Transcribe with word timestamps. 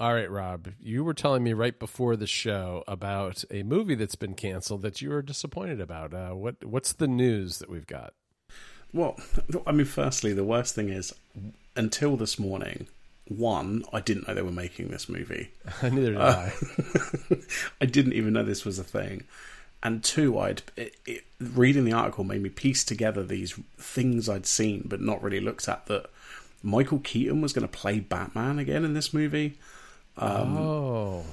All 0.00 0.14
right, 0.14 0.30
Rob, 0.30 0.68
you 0.80 1.02
were 1.02 1.14
telling 1.14 1.42
me 1.42 1.52
right 1.54 1.76
before 1.76 2.14
the 2.14 2.28
show 2.28 2.84
about 2.86 3.42
a 3.50 3.64
movie 3.64 3.96
that's 3.96 4.14
been 4.14 4.34
canceled 4.34 4.82
that 4.82 5.02
you 5.02 5.10
were 5.10 5.22
disappointed 5.22 5.80
about. 5.80 6.14
Uh, 6.14 6.30
what 6.30 6.64
what's 6.64 6.92
the 6.92 7.08
news 7.08 7.58
that 7.58 7.68
we've 7.68 7.86
got? 7.86 8.14
Well, 8.92 9.18
I 9.66 9.72
mean, 9.72 9.86
firstly, 9.86 10.32
the 10.32 10.44
worst 10.44 10.76
thing 10.76 10.88
is 10.88 11.12
until 11.74 12.16
this 12.16 12.38
morning, 12.38 12.86
one, 13.26 13.82
I 13.92 13.98
didn't 13.98 14.28
know 14.28 14.34
they 14.34 14.42
were 14.42 14.52
making 14.52 14.88
this 14.88 15.08
movie. 15.08 15.50
Neither 15.82 16.12
did 16.12 16.16
uh, 16.16 16.46
I. 16.46 16.52
I 17.80 17.86
didn't 17.86 18.12
even 18.12 18.34
know 18.34 18.44
this 18.44 18.64
was 18.64 18.78
a 18.78 18.84
thing. 18.84 19.24
And 19.82 20.04
two, 20.04 20.38
I'd 20.38 20.62
it, 20.76 20.94
it, 21.06 21.24
reading 21.40 21.84
the 21.84 21.92
article 21.92 22.22
made 22.22 22.42
me 22.42 22.50
piece 22.50 22.84
together 22.84 23.24
these 23.24 23.58
things 23.78 24.28
I'd 24.28 24.46
seen 24.46 24.84
but 24.86 25.00
not 25.00 25.24
really 25.24 25.40
looked 25.40 25.68
at. 25.68 25.86
That 25.86 26.06
Michael 26.62 27.00
Keaton 27.00 27.40
was 27.40 27.52
going 27.52 27.66
to 27.66 27.78
play 27.78 27.98
Batman 27.98 28.60
again 28.60 28.84
in 28.84 28.94
this 28.94 29.12
movie. 29.12 29.58
Um, 30.18 30.56
oh. 30.56 31.24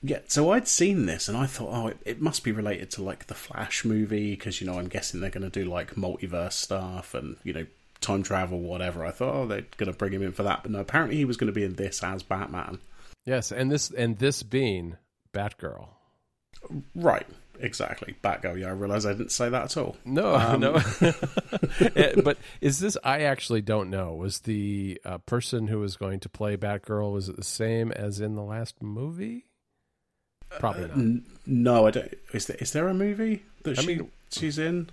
Yeah, 0.00 0.20
so 0.28 0.52
I'd 0.52 0.68
seen 0.68 1.06
this 1.06 1.28
and 1.28 1.36
I 1.36 1.46
thought, 1.46 1.70
oh, 1.72 1.86
it, 1.88 1.98
it 2.04 2.20
must 2.20 2.44
be 2.44 2.52
related 2.52 2.90
to 2.92 3.02
like 3.02 3.26
the 3.26 3.34
Flash 3.34 3.84
movie 3.84 4.30
because 4.30 4.60
you 4.60 4.66
know 4.66 4.78
I'm 4.78 4.88
guessing 4.88 5.20
they're 5.20 5.30
going 5.30 5.50
to 5.50 5.64
do 5.64 5.68
like 5.68 5.94
multiverse 5.94 6.52
stuff 6.52 7.14
and 7.14 7.36
you 7.42 7.52
know 7.52 7.66
time 8.00 8.22
travel, 8.22 8.60
whatever. 8.60 9.04
I 9.04 9.10
thought, 9.10 9.34
oh, 9.34 9.46
they're 9.46 9.66
going 9.76 9.90
to 9.90 9.98
bring 9.98 10.12
him 10.12 10.22
in 10.22 10.32
for 10.32 10.44
that, 10.44 10.62
but 10.62 10.70
no, 10.70 10.80
apparently 10.80 11.16
he 11.16 11.24
was 11.24 11.36
going 11.36 11.52
to 11.52 11.52
be 11.52 11.64
in 11.64 11.74
this 11.74 12.02
as 12.02 12.22
Batman. 12.22 12.78
Yes, 13.24 13.50
and 13.50 13.70
this 13.70 13.90
and 13.90 14.18
this 14.18 14.42
being 14.42 14.96
Batgirl. 15.32 15.88
Right, 16.94 17.26
exactly. 17.60 18.14
Batgirl. 18.22 18.60
Yeah, 18.60 18.68
I 18.68 18.70
realize 18.70 19.06
I 19.06 19.12
didn't 19.12 19.32
say 19.32 19.48
that 19.48 19.64
at 19.64 19.76
all. 19.76 19.96
No, 20.04 20.34
um, 20.36 20.60
no. 20.60 20.80
Eh, 21.94 22.20
but 22.22 22.38
is 22.60 22.80
this? 22.80 22.96
I 23.04 23.20
actually 23.22 23.62
don't 23.62 23.90
know. 23.90 24.14
Was 24.14 24.40
the 24.40 25.00
uh, 25.04 25.18
person 25.18 25.68
who 25.68 25.80
was 25.80 25.96
going 25.96 26.20
to 26.20 26.28
play 26.28 26.56
Batgirl 26.56 27.12
was 27.12 27.28
it 27.28 27.36
the 27.36 27.44
same 27.44 27.92
as 27.92 28.20
in 28.20 28.34
the 28.34 28.42
last 28.42 28.82
movie? 28.82 29.46
Probably 30.58 30.82
not. 30.82 30.90
Uh, 30.90 31.00
n- 31.00 31.24
no, 31.46 31.86
I 31.86 31.90
don't. 31.90 32.12
Is 32.32 32.46
there, 32.46 32.56
is 32.58 32.72
there 32.72 32.88
a 32.88 32.94
movie 32.94 33.42
that 33.64 33.78
I 33.78 33.82
she 33.82 33.86
mean, 33.86 34.10
she's 34.30 34.58
in? 34.58 34.90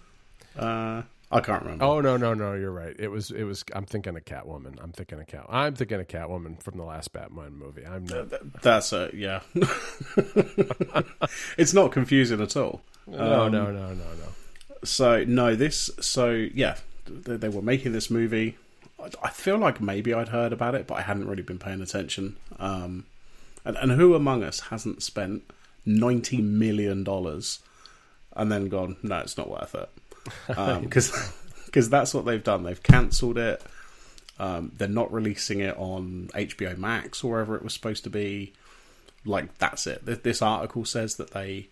Uh, 0.58 1.04
I 1.36 1.42
can't 1.42 1.64
remember. 1.64 1.84
Oh 1.84 2.00
no, 2.00 2.16
no, 2.16 2.34
no! 2.34 2.54
You're 2.54 2.72
right. 2.72 2.96
It 2.98 3.10
was, 3.10 3.30
it 3.30 3.44
was. 3.44 3.66
I'm 3.74 3.86
thinking 3.86 4.16
of 4.16 4.24
Catwoman. 4.24 4.82
I'm 4.82 4.94
thinking 4.94 5.20
of 5.20 5.28
Cat. 5.28 5.46
I'm 5.50 5.76
thinking 5.76 6.00
of 6.00 6.08
Catwoman 6.08 6.64
from 6.64 6.78
the 6.78 6.86
last 6.86 7.12
Batman 7.12 7.58
movie. 7.58 7.86
I'm 7.86 8.06
not. 8.06 8.62
That's 8.62 8.94
a 8.94 9.10
yeah. 9.14 9.42
it's 11.58 11.74
not 11.74 11.92
confusing 11.92 12.42
at 12.42 12.56
all. 12.56 12.82
No, 13.06 13.44
um, 13.44 13.52
no, 13.52 13.66
no, 13.66 13.90
no, 13.90 13.94
no. 13.94 14.30
So 14.86 15.26
no, 15.26 15.56
this. 15.56 15.90
So 16.00 16.32
yeah, 16.32 16.78
they, 17.06 17.36
they, 17.36 17.50
were 17.50 17.62
making 17.62 17.92
this 17.92 18.10
movie. 18.10 18.58
I 19.22 19.30
feel 19.30 19.58
like 19.58 19.82
maybe 19.82 20.14
I'd 20.14 20.30
heard 20.30 20.54
about 20.54 20.74
it, 20.74 20.88
but 20.88 20.96
I 20.96 21.02
hadn't 21.02 21.28
really 21.28 21.44
been 21.44 21.60
paying 21.60 21.82
attention. 21.82 22.38
Um, 22.60 23.08
and, 23.66 23.76
and 23.76 23.92
who 23.92 24.16
among 24.16 24.42
us 24.42 24.62
hasn't 24.62 25.04
spent 25.04 25.44
ninety 25.86 26.42
million 26.42 27.04
dollars 27.04 27.60
and 28.32 28.50
then 28.50 28.70
gone? 28.70 28.96
No, 29.04 29.18
it's 29.20 29.38
not 29.38 29.50
worth 29.50 29.76
it 29.76 29.90
because 30.48 31.14
um, 31.14 31.34
because 31.66 31.90
that's 31.90 32.14
what 32.14 32.26
they've 32.26 32.44
done. 32.44 32.64
They've 32.64 32.82
cancelled 32.82 33.38
it. 33.38 33.62
Um, 34.40 34.72
they're 34.76 34.88
not 34.88 35.14
releasing 35.14 35.60
it 35.60 35.78
on 35.78 36.30
HBO 36.34 36.78
Max 36.78 37.24
or 37.24 37.32
wherever 37.32 37.56
it 37.56 37.64
was 37.64 37.74
supposed 37.74 38.04
to 38.06 38.10
be. 38.10 38.54
Like 39.26 39.58
that's 39.58 39.88
it. 39.88 40.06
This 40.24 40.42
article 40.42 40.86
says 40.86 41.16
that 41.16 41.32
they, 41.32 41.70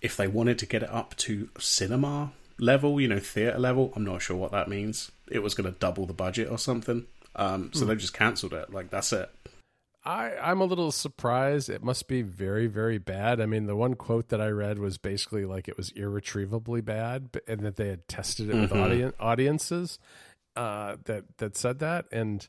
if 0.00 0.16
they 0.16 0.28
wanted 0.28 0.58
to 0.58 0.66
get 0.66 0.82
it 0.82 0.90
up 0.90 1.16
to 1.18 1.48
cinema 1.58 2.32
level, 2.58 3.00
you 3.00 3.08
know, 3.08 3.18
theater 3.18 3.58
level, 3.58 3.92
I'm 3.96 4.04
not 4.04 4.22
sure 4.22 4.36
what 4.36 4.52
that 4.52 4.68
means. 4.68 5.10
It 5.30 5.40
was 5.40 5.54
going 5.54 5.72
to 5.72 5.78
double 5.78 6.06
the 6.06 6.12
budget 6.12 6.50
or 6.50 6.58
something. 6.58 7.06
Um, 7.34 7.70
so 7.72 7.80
hmm. 7.80 7.88
they've 7.88 7.98
just 7.98 8.14
cancelled 8.14 8.52
it. 8.52 8.72
Like 8.72 8.90
that's 8.90 9.12
it. 9.12 9.30
I, 10.04 10.32
I'm 10.42 10.60
a 10.60 10.64
little 10.64 10.90
surprised. 10.90 11.70
It 11.70 11.82
must 11.82 12.08
be 12.08 12.22
very, 12.22 12.66
very 12.66 12.98
bad. 12.98 13.40
I 13.40 13.46
mean, 13.46 13.66
the 13.66 13.76
one 13.76 13.94
quote 13.94 14.30
that 14.30 14.40
I 14.40 14.48
read 14.48 14.78
was 14.78 14.98
basically 14.98 15.44
like 15.44 15.68
it 15.68 15.76
was 15.76 15.90
irretrievably 15.90 16.80
bad, 16.80 17.30
and 17.46 17.60
that 17.60 17.76
they 17.76 17.88
had 17.88 18.08
tested 18.08 18.48
it 18.48 18.52
mm-hmm. 18.52 18.62
with 18.62 18.72
audience, 18.72 19.14
audiences 19.20 19.98
uh, 20.56 20.96
that 21.04 21.24
that 21.38 21.56
said 21.56 21.78
that. 21.80 22.06
And 22.10 22.46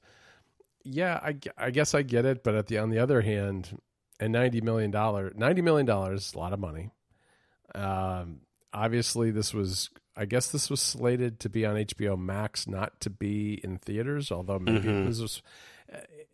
yeah, 0.83 1.19
I, 1.21 1.37
I 1.57 1.69
guess 1.69 1.93
I 1.93 2.01
get 2.01 2.25
it, 2.25 2.43
but 2.43 2.55
at 2.55 2.67
the 2.67 2.79
on 2.79 2.89
the 2.89 2.99
other 2.99 3.21
hand, 3.21 3.77
and 4.19 4.33
ninety 4.33 4.61
million 4.61 4.89
dollar 4.89 5.31
ninety 5.35 5.61
million 5.61 5.85
dollars, 5.85 6.33
a 6.33 6.39
lot 6.39 6.53
of 6.53 6.59
money. 6.59 6.89
Um, 7.75 8.41
obviously, 8.73 9.29
this 9.29 9.53
was 9.53 9.91
I 10.15 10.25
guess 10.25 10.51
this 10.51 10.71
was 10.71 10.81
slated 10.81 11.39
to 11.41 11.49
be 11.49 11.67
on 11.67 11.75
HBO 11.75 12.17
Max, 12.17 12.67
not 12.67 12.99
to 13.01 13.11
be 13.11 13.59
in 13.63 13.77
theaters. 13.77 14.31
Although 14.31 14.59
maybe 14.59 14.87
mm-hmm. 14.87 15.05
this 15.05 15.19
was 15.19 15.43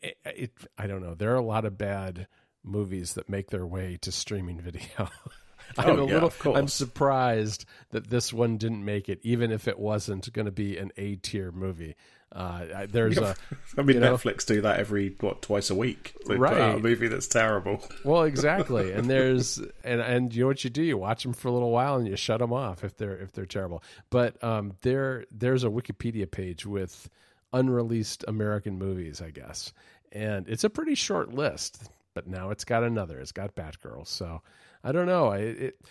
it, 0.02 0.18
it, 0.26 0.52
I 0.78 0.88
don't 0.88 1.02
know. 1.02 1.16
There 1.16 1.32
are 1.32 1.38
a 1.38 1.42
lot 1.42 1.66
of 1.66 1.78
bad 1.78 2.28
movies 2.64 3.14
that 3.14 3.30
make 3.30 3.50
their 3.50 3.66
way 3.66 3.98
to 4.02 4.12
streaming 4.12 4.60
video. 4.60 5.10
I'm 5.78 6.00
oh, 6.00 6.04
a 6.04 6.08
yeah, 6.08 6.14
little. 6.20 6.56
I'm 6.56 6.68
surprised 6.68 7.66
that 7.92 8.10
this 8.10 8.34
one 8.34 8.58
didn't 8.58 8.84
make 8.84 9.08
it, 9.08 9.20
even 9.24 9.52
if 9.52 9.68
it 9.68 9.78
wasn't 9.78 10.32
going 10.34 10.46
to 10.46 10.52
be 10.52 10.78
an 10.78 10.92
A 10.98 11.16
tier 11.16 11.52
movie. 11.52 11.96
Uh, 12.32 12.86
there's 12.90 13.18
a. 13.18 13.36
I 13.78 13.82
mean, 13.82 13.98
Netflix 13.98 14.50
know, 14.50 14.56
do 14.56 14.62
that 14.62 14.80
every 14.80 15.16
what 15.20 15.42
twice 15.42 15.70
a 15.70 15.76
week. 15.76 16.16
They 16.28 16.36
right, 16.36 16.54
put 16.54 16.62
out 16.62 16.76
a 16.78 16.80
movie 16.80 17.08
that's 17.08 17.28
terrible. 17.28 17.84
Well, 18.04 18.24
exactly, 18.24 18.92
and 18.92 19.10
there's 19.10 19.60
and 19.84 20.02
and 20.02 20.34
you 20.34 20.42
know 20.42 20.48
what 20.48 20.64
you 20.64 20.70
do? 20.70 20.84
You 20.84 20.98
watch 20.98 21.24
them 21.24 21.34
for 21.34 21.48
a 21.48 21.52
little 21.52 21.72
while 21.72 21.96
and 21.96 22.08
you 22.08 22.16
shut 22.16 22.40
them 22.40 22.54
off 22.54 22.84
if 22.84 22.98
they're 22.98 23.18
if 23.18 23.32
they're 23.32 23.46
terrible. 23.46 23.84
But 24.10 24.44
um, 24.44 24.74
there 24.82 25.26
there's 25.32 25.64
a 25.64 25.70
Wikipedia 25.70 26.30
page 26.30 26.66
with 26.66 27.10
unreleased 27.54 28.26
American 28.28 28.78
movies, 28.78 29.22
I 29.22 29.32
guess. 29.32 29.74
And 30.12 30.48
it's 30.48 30.64
a 30.64 30.70
pretty 30.70 30.96
short 30.96 31.34
list, 31.34 31.90
but 32.14 32.28
now 32.28 32.50
it's 32.50 32.66
got 32.66 32.84
another. 32.84 33.20
It's 33.20 33.32
got 33.32 33.56
Batgirl. 33.56 34.08
So 34.08 34.42
I 34.84 34.92
don't 34.92 35.06
know. 35.06 35.32
It, 35.32 35.62
it, 35.62 35.82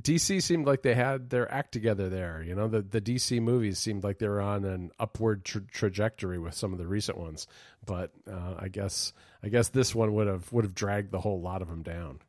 DC 0.00 0.42
seemed 0.42 0.66
like 0.66 0.82
they 0.82 0.94
had 0.94 1.30
their 1.30 1.52
act 1.52 1.72
together 1.72 2.08
there. 2.08 2.42
You 2.42 2.54
know, 2.54 2.68
the 2.68 2.82
the 2.82 3.00
DC 3.00 3.40
movies 3.40 3.78
seemed 3.78 4.02
like 4.02 4.18
they 4.18 4.28
were 4.28 4.40
on 4.40 4.64
an 4.64 4.90
upward 4.98 5.44
tra- 5.44 5.62
trajectory 5.70 6.38
with 6.38 6.54
some 6.54 6.72
of 6.72 6.78
the 6.78 6.86
recent 6.86 7.18
ones, 7.18 7.46
but 7.84 8.12
uh, 8.30 8.54
I 8.58 8.68
guess 8.68 9.12
I 9.42 9.48
guess 9.48 9.68
this 9.68 9.94
one 9.94 10.14
would 10.14 10.26
have 10.26 10.52
would 10.52 10.64
have 10.64 10.74
dragged 10.74 11.12
the 11.12 11.20
whole 11.20 11.40
lot 11.40 11.62
of 11.62 11.68
them 11.68 11.82
down. 11.82 12.20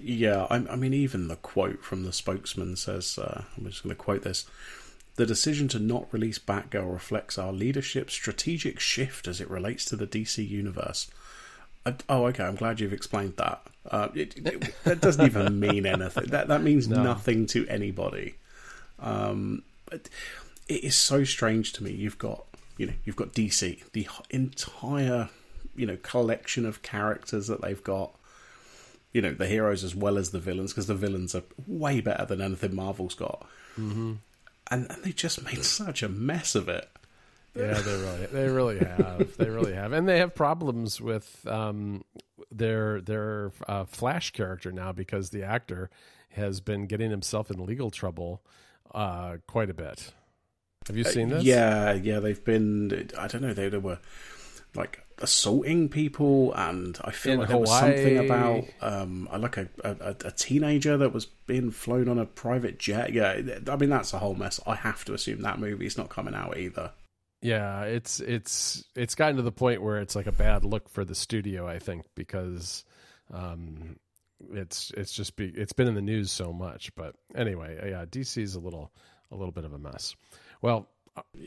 Yeah, 0.00 0.46
I, 0.50 0.56
I 0.70 0.76
mean, 0.76 0.94
even 0.94 1.26
the 1.26 1.36
quote 1.36 1.82
from 1.82 2.04
the 2.04 2.12
spokesman 2.12 2.76
says, 2.76 3.18
uh, 3.18 3.42
"I'm 3.56 3.64
just 3.66 3.82
going 3.82 3.94
to 3.94 4.00
quote 4.00 4.22
this." 4.22 4.46
The 5.16 5.26
decision 5.26 5.68
to 5.68 5.78
not 5.78 6.12
release 6.12 6.38
Batgirl 6.38 6.92
reflects 6.92 7.38
our 7.38 7.52
leadership's 7.52 8.12
strategic 8.12 8.80
shift 8.80 9.28
as 9.28 9.40
it 9.40 9.48
relates 9.48 9.84
to 9.86 9.96
the 9.96 10.06
DC 10.06 10.46
universe. 10.48 11.08
Uh, 11.86 11.92
oh, 12.08 12.26
okay. 12.26 12.44
I'm 12.44 12.56
glad 12.56 12.80
you've 12.80 12.92
explained 12.92 13.36
that. 13.36 13.62
Uh, 13.88 14.08
it, 14.14 14.36
it, 14.44 14.74
that 14.84 15.00
doesn't 15.00 15.24
even 15.24 15.60
mean 15.60 15.86
anything. 15.86 16.26
That 16.26 16.48
that 16.48 16.62
means 16.62 16.88
no. 16.88 17.02
nothing 17.02 17.46
to 17.48 17.66
anybody. 17.68 18.36
Um, 18.98 19.62
it 19.92 20.10
is 20.68 20.96
so 20.96 21.22
strange 21.24 21.72
to 21.74 21.84
me. 21.84 21.92
You've 21.92 22.18
got 22.18 22.44
you 22.76 22.86
know 22.86 22.94
you've 23.04 23.16
got 23.16 23.34
DC, 23.34 23.82
the 23.92 24.08
entire 24.30 25.28
you 25.76 25.86
know 25.86 25.98
collection 25.98 26.64
of 26.66 26.82
characters 26.82 27.46
that 27.46 27.60
they've 27.60 27.84
got. 27.84 28.14
You 29.12 29.22
know 29.22 29.32
the 29.32 29.46
heroes 29.46 29.84
as 29.84 29.94
well 29.94 30.18
as 30.18 30.30
the 30.30 30.40
villains 30.40 30.72
because 30.72 30.88
the 30.88 30.94
villains 30.94 31.36
are 31.36 31.44
way 31.68 32.00
better 32.00 32.24
than 32.24 32.40
anything 32.40 32.74
Marvel's 32.74 33.14
got. 33.14 33.46
Mm-hmm 33.78 34.14
and, 34.70 34.90
and 34.90 35.04
they 35.04 35.12
just 35.12 35.44
made 35.44 35.64
such 35.64 36.02
a 36.02 36.08
mess 36.08 36.54
of 36.54 36.68
it. 36.68 36.88
Yeah, 37.56 37.74
they 37.74 37.92
really, 37.92 38.26
they 38.26 38.48
really 38.48 38.78
have, 38.78 39.36
they 39.36 39.48
really 39.48 39.74
have, 39.74 39.92
and 39.92 40.08
they 40.08 40.18
have 40.18 40.34
problems 40.34 41.00
with 41.00 41.46
um, 41.46 42.04
their 42.50 43.00
their 43.00 43.52
uh, 43.68 43.84
Flash 43.84 44.32
character 44.32 44.72
now 44.72 44.90
because 44.90 45.30
the 45.30 45.44
actor 45.44 45.88
has 46.30 46.60
been 46.60 46.86
getting 46.86 47.10
himself 47.10 47.52
in 47.52 47.64
legal 47.64 47.92
trouble 47.92 48.42
uh, 48.92 49.36
quite 49.46 49.70
a 49.70 49.74
bit. 49.74 50.12
Have 50.88 50.96
you 50.96 51.04
uh, 51.04 51.08
seen 51.08 51.28
this? 51.28 51.40
Uh, 51.40 51.44
yeah, 51.44 51.92
yeah, 51.92 52.18
they've 52.18 52.44
been. 52.44 53.08
I 53.16 53.28
don't 53.28 53.42
know. 53.42 53.54
They, 53.54 53.68
they 53.68 53.78
were 53.78 54.00
like 54.74 55.03
assaulting 55.18 55.88
people, 55.88 56.52
and 56.54 56.98
I 57.04 57.10
feel 57.10 57.34
in 57.34 57.40
like 57.40 57.48
there 57.48 57.58
was 57.58 57.70
something 57.70 58.18
about 58.18 58.64
um, 58.80 59.28
like 59.36 59.56
a, 59.56 59.68
a, 59.82 60.16
a, 60.24 60.30
teenager 60.32 60.96
that 60.96 61.12
was 61.12 61.26
being 61.26 61.70
flown 61.70 62.08
on 62.08 62.18
a 62.18 62.26
private 62.26 62.78
jet. 62.78 63.12
Yeah, 63.12 63.40
I 63.68 63.76
mean 63.76 63.90
that's 63.90 64.12
a 64.12 64.18
whole 64.18 64.34
mess. 64.34 64.60
I 64.66 64.74
have 64.74 65.04
to 65.06 65.14
assume 65.14 65.42
that 65.42 65.58
movie's 65.58 65.96
not 65.96 66.08
coming 66.08 66.34
out 66.34 66.56
either. 66.56 66.92
Yeah, 67.40 67.82
it's 67.82 68.20
it's 68.20 68.84
it's 68.96 69.14
gotten 69.14 69.36
to 69.36 69.42
the 69.42 69.52
point 69.52 69.82
where 69.82 69.98
it's 69.98 70.16
like 70.16 70.26
a 70.26 70.32
bad 70.32 70.64
look 70.64 70.88
for 70.88 71.04
the 71.04 71.14
studio. 71.14 71.68
I 71.68 71.78
think 71.78 72.06
because 72.14 72.84
um, 73.32 73.96
it's 74.52 74.90
it's 74.96 75.12
just 75.12 75.36
be, 75.36 75.46
it's 75.48 75.72
been 75.72 75.88
in 75.88 75.94
the 75.94 76.02
news 76.02 76.30
so 76.30 76.52
much. 76.52 76.94
But 76.94 77.14
anyway, 77.34 77.90
yeah, 77.90 78.04
DC 78.06 78.42
is 78.42 78.54
a 78.54 78.60
little 78.60 78.92
a 79.30 79.36
little 79.36 79.52
bit 79.52 79.64
of 79.64 79.72
a 79.72 79.78
mess. 79.78 80.16
Well, 80.62 80.88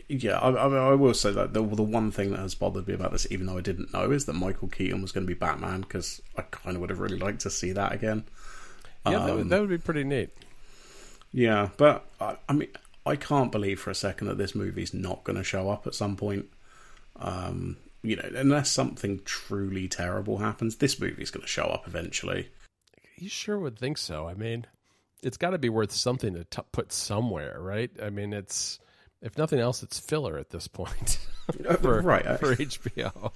yeah, 0.08 0.40
I, 0.40 0.50
I, 0.50 0.94
will 0.94 1.14
say 1.14 1.32
that 1.32 1.54
the, 1.54 1.62
the 1.62 1.84
one 1.84 2.12
thing 2.12 2.32
that 2.32 2.40
has 2.40 2.56
bothered 2.56 2.88
me 2.88 2.94
about 2.94 3.12
this, 3.12 3.28
even 3.30 3.48
though 3.48 3.58
I 3.58 3.62
didn't 3.62 3.94
know, 3.94 4.12
is 4.12 4.26
that 4.26 4.34
Michael 4.34 4.70
Keaton 4.70 5.02
was 5.02 5.12
going 5.12 5.26
to 5.26 5.34
be 5.34 5.38
Batman 5.38 5.82
because 5.82 6.22
I 6.38 6.44
kind 6.44 6.76
of 6.76 6.82
would 6.82 6.90
have 6.90 7.00
really 7.00 7.18
liked 7.18 7.42
to 7.42 7.50
see 7.50 7.74
that 7.74 7.92
again. 7.92 8.24
Yeah, 9.06 9.18
um, 9.18 9.26
that, 9.26 9.36
would, 9.36 9.42
um, 9.42 9.50
that, 9.50 9.60
would, 9.62 9.70
be 9.70 9.78
pretty 9.78 10.04
neat. 10.04 10.30
Yeah, 11.34 11.70
but 11.76 12.06
I, 12.22 12.38
I, 12.48 12.54
mean, 12.54 12.70
I 13.06 13.18
can't 13.18 13.52
believe 13.52 13.80
for 13.80 13.90
a 13.90 13.96
second 13.96 14.28
that 14.28 14.38
this 14.38 14.56
movie's 14.56 14.94
not 14.94 15.26
going 15.26 15.38
to 15.38 15.44
show 15.44 15.70
up 15.70 15.86
at 15.86 15.96
some 15.96 16.16
point. 16.16 16.46
Um, 17.18 17.78
you 18.04 18.16
know, 18.16 18.30
unless 18.36 18.72
something 18.72 19.22
truly 19.26 19.90
terrible 19.90 20.38
happens, 20.38 20.78
this 20.78 21.00
movie's 21.00 21.32
going 21.32 21.42
to 21.42 21.48
show 21.48 21.66
up 21.66 21.88
eventually. 21.88 22.50
You 23.18 23.28
sure 23.28 23.60
would 23.60 23.78
think 23.78 23.98
so. 23.98 24.30
I 24.30 24.34
mean, 24.34 24.66
it's 25.24 25.38
got 25.38 25.50
to 25.50 25.58
be 25.58 25.70
worth 25.70 25.92
something 25.92 26.36
to 26.36 26.44
t- 26.46 26.62
put 26.72 26.94
somewhere, 26.94 27.58
right? 27.60 27.92
I 28.02 28.10
mean, 28.10 28.32
it's 28.32 28.80
if 29.22 29.38
nothing 29.38 29.60
else, 29.60 29.84
it's 29.84 30.00
filler 30.00 30.38
at 30.38 30.50
this 30.50 30.68
point 30.68 31.20
for, 31.82 32.02
right 32.02 32.40
for 32.40 32.56
HBO. 32.56 33.32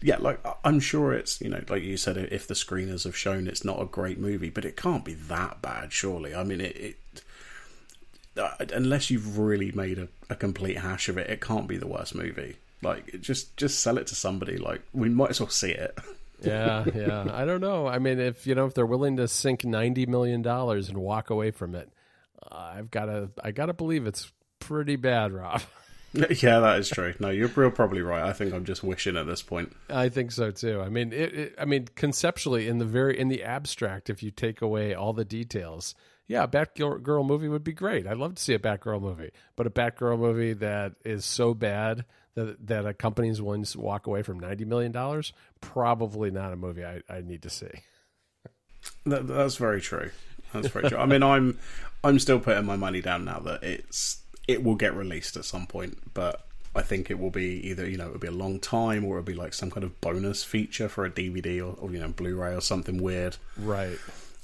Yeah, 0.00 0.18
like 0.18 0.40
I'm 0.64 0.80
sure 0.80 1.12
it's 1.12 1.40
you 1.40 1.48
know, 1.48 1.62
like 1.68 1.82
you 1.82 1.96
said, 1.96 2.16
if 2.16 2.46
the 2.46 2.54
screeners 2.54 3.04
have 3.04 3.16
shown 3.16 3.48
it's 3.48 3.64
not 3.64 3.80
a 3.80 3.86
great 3.86 4.18
movie, 4.18 4.50
but 4.50 4.64
it 4.64 4.76
can't 4.76 5.04
be 5.04 5.14
that 5.14 5.60
bad, 5.60 5.92
surely. 5.92 6.34
I 6.34 6.44
mean, 6.44 6.60
it, 6.60 6.76
it 6.76 6.96
uh, 8.36 8.54
unless 8.72 9.10
you've 9.10 9.38
really 9.38 9.72
made 9.72 9.98
a, 9.98 10.08
a 10.30 10.36
complete 10.36 10.78
hash 10.78 11.08
of 11.08 11.18
it, 11.18 11.30
it 11.30 11.40
can't 11.40 11.66
be 11.66 11.78
the 11.78 11.86
worst 11.86 12.14
movie. 12.14 12.56
Like, 12.82 13.20
just 13.20 13.56
just 13.56 13.80
sell 13.80 13.98
it 13.98 14.06
to 14.08 14.14
somebody. 14.14 14.58
Like, 14.58 14.82
we 14.92 15.08
might 15.08 15.30
as 15.30 15.40
well 15.40 15.48
see 15.48 15.72
it. 15.72 15.98
yeah, 16.42 16.84
yeah. 16.94 17.26
I 17.32 17.44
don't 17.44 17.60
know. 17.60 17.86
I 17.86 17.98
mean, 17.98 18.20
if 18.20 18.46
you 18.46 18.54
know, 18.54 18.66
if 18.66 18.74
they're 18.74 18.86
willing 18.86 19.16
to 19.16 19.26
sink 19.26 19.64
ninety 19.64 20.06
million 20.06 20.42
dollars 20.42 20.88
and 20.88 20.98
walk 20.98 21.30
away 21.30 21.50
from 21.50 21.74
it, 21.74 21.90
uh, 22.42 22.72
I've 22.76 22.90
got 22.90 23.06
to, 23.06 23.30
I 23.42 23.50
got 23.50 23.66
to 23.66 23.72
believe 23.72 24.06
it's 24.06 24.30
pretty 24.58 24.96
bad, 24.96 25.32
Rob. 25.32 25.62
yeah, 26.42 26.60
that 26.60 26.78
is 26.78 26.88
true. 26.88 27.14
No, 27.18 27.28
you're, 27.28 27.50
you're 27.54 27.70
probably 27.70 28.00
right. 28.00 28.22
I 28.22 28.32
think 28.32 28.54
I'm 28.54 28.64
just 28.64 28.82
wishing 28.82 29.16
at 29.16 29.26
this 29.26 29.42
point. 29.42 29.74
I 29.90 30.08
think 30.08 30.32
so 30.32 30.50
too. 30.50 30.80
I 30.80 30.88
mean, 30.88 31.12
it, 31.12 31.34
it, 31.34 31.54
I 31.58 31.64
mean, 31.64 31.88
conceptually, 31.94 32.68
in 32.68 32.78
the 32.78 32.84
very 32.84 33.18
in 33.18 33.28
the 33.28 33.42
abstract, 33.42 34.08
if 34.08 34.22
you 34.22 34.30
take 34.30 34.62
away 34.62 34.94
all 34.94 35.12
the 35.12 35.24
details, 35.24 35.94
yeah, 36.26 36.44
a 36.44 36.48
Batgirl 36.48 37.26
movie 37.26 37.48
would 37.48 37.64
be 37.64 37.72
great. 37.72 38.06
I'd 38.06 38.16
love 38.16 38.36
to 38.36 38.42
see 38.42 38.54
a 38.54 38.58
Batgirl 38.58 39.00
movie, 39.00 39.30
but 39.56 39.66
a 39.66 39.70
Batgirl 39.70 40.18
movie 40.18 40.54
that 40.54 40.94
is 41.04 41.24
so 41.24 41.54
bad 41.54 42.04
that 42.34 42.66
that 42.66 42.86
a 42.86 42.94
company 42.94 43.28
is 43.28 43.42
willing 43.42 43.64
to 43.64 43.80
walk 43.80 44.06
away 44.06 44.22
from 44.22 44.40
ninety 44.40 44.64
million 44.64 44.92
dollars, 44.92 45.32
probably 45.60 46.30
not 46.30 46.52
a 46.52 46.56
movie 46.56 46.84
I, 46.84 47.02
I 47.10 47.20
need 47.20 47.42
to 47.42 47.50
see. 47.50 47.70
That, 49.04 49.26
that's 49.26 49.56
very 49.56 49.80
true. 49.80 50.10
That's 50.52 50.68
very 50.68 50.88
true. 50.88 50.98
I 50.98 51.06
mean, 51.06 51.22
I'm 51.22 51.58
I'm 52.02 52.18
still 52.18 52.40
putting 52.40 52.64
my 52.64 52.76
money 52.76 53.02
down 53.02 53.24
now 53.24 53.40
that 53.40 53.62
it's 53.62 54.22
it 54.48 54.62
will 54.62 54.74
get 54.74 54.94
released 54.94 55.36
at 55.36 55.44
some 55.44 55.66
point, 55.66 55.98
but 56.14 56.46
I 56.74 56.82
think 56.82 57.10
it 57.10 57.18
will 57.18 57.30
be 57.30 57.68
either 57.68 57.88
you 57.88 57.96
know 57.96 58.06
it'll 58.06 58.18
be 58.18 58.28
a 58.28 58.32
long 58.32 58.60
time 58.60 59.04
or 59.04 59.18
it'll 59.18 59.26
be 59.26 59.34
like 59.34 59.54
some 59.54 59.70
kind 59.70 59.84
of 59.84 60.00
bonus 60.00 60.44
feature 60.44 60.88
for 60.88 61.04
a 61.04 61.10
DVD 61.10 61.60
or, 61.60 61.76
or 61.80 61.90
you 61.90 61.98
know 61.98 62.08
Blu-ray 62.08 62.54
or 62.54 62.60
something 62.60 63.02
weird. 63.02 63.36
Right. 63.58 63.98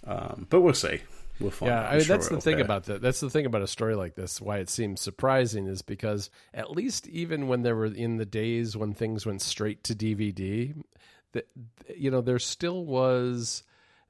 Um, 0.05 0.47
but 0.51 0.63
we'll 0.63 0.75
see. 0.75 1.01
We'll 1.39 1.51
find. 1.51 1.73
Out. 1.73 1.83
Yeah, 1.83 1.89
I 1.89 1.93
mean, 1.93 2.05
sure 2.05 2.17
that's 2.17 2.29
the 2.29 2.41
thing 2.41 2.61
about 2.61 2.85
that. 2.85 3.03
That's 3.03 3.21
the 3.21 3.31
thing 3.31 3.47
about 3.47 3.63
a 3.63 3.67
story 3.67 3.95
like 3.95 4.15
this. 4.15 4.41
Why 4.41 4.59
it 4.59 4.71
seems 4.71 5.01
surprising 5.01 5.67
is 5.67 5.83
because 5.83 6.31
at 6.55 6.71
least 6.71 7.07
even 7.09 7.49
when 7.49 7.63
there 7.63 7.77
were 7.77 7.87
in 7.87 8.17
the 8.17 8.27
days 8.27 8.77
when 8.77 8.95
things 8.95 9.27
went 9.27 9.43
straight 9.43 9.85
to 9.85 9.95
DVD, 9.95 10.75
that 11.33 11.49
you 11.95 12.11
know 12.11 12.21
there 12.21 12.39
still 12.39 12.85
was 12.85 13.63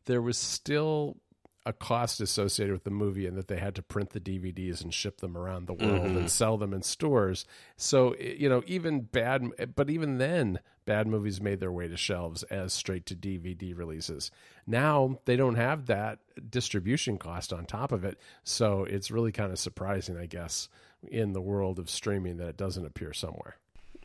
there 0.04 0.22
was 0.22 0.38
still 0.38 1.16
a 1.64 1.72
cost 1.72 2.20
associated 2.20 2.72
with 2.72 2.84
the 2.84 2.90
movie 2.90 3.26
and 3.26 3.36
that 3.36 3.46
they 3.46 3.58
had 3.58 3.74
to 3.76 3.82
print 3.82 4.10
the 4.10 4.20
DVDs 4.20 4.82
and 4.82 4.92
ship 4.92 5.20
them 5.20 5.36
around 5.36 5.66
the 5.66 5.74
world 5.74 6.02
mm-hmm. 6.02 6.16
and 6.16 6.30
sell 6.30 6.56
them 6.56 6.74
in 6.74 6.82
stores. 6.82 7.44
So, 7.76 8.16
you 8.16 8.48
know, 8.48 8.62
even 8.66 9.02
bad, 9.02 9.74
but 9.74 9.88
even 9.88 10.18
then, 10.18 10.58
bad 10.84 11.06
movies 11.06 11.40
made 11.40 11.60
their 11.60 11.70
way 11.70 11.86
to 11.86 11.96
shelves 11.96 12.42
as 12.44 12.72
straight 12.72 13.06
to 13.06 13.14
DVD 13.14 13.76
releases. 13.76 14.32
Now 14.66 15.20
they 15.24 15.36
don't 15.36 15.54
have 15.54 15.86
that 15.86 16.18
distribution 16.50 17.16
cost 17.16 17.52
on 17.52 17.64
top 17.64 17.92
of 17.92 18.04
it. 18.04 18.18
So 18.42 18.84
it's 18.84 19.12
really 19.12 19.32
kind 19.32 19.52
of 19.52 19.58
surprising, 19.58 20.16
I 20.16 20.26
guess, 20.26 20.68
in 21.08 21.32
the 21.32 21.40
world 21.40 21.78
of 21.78 21.88
streaming 21.88 22.38
that 22.38 22.48
it 22.48 22.56
doesn't 22.56 22.86
appear 22.86 23.12
somewhere. 23.12 23.56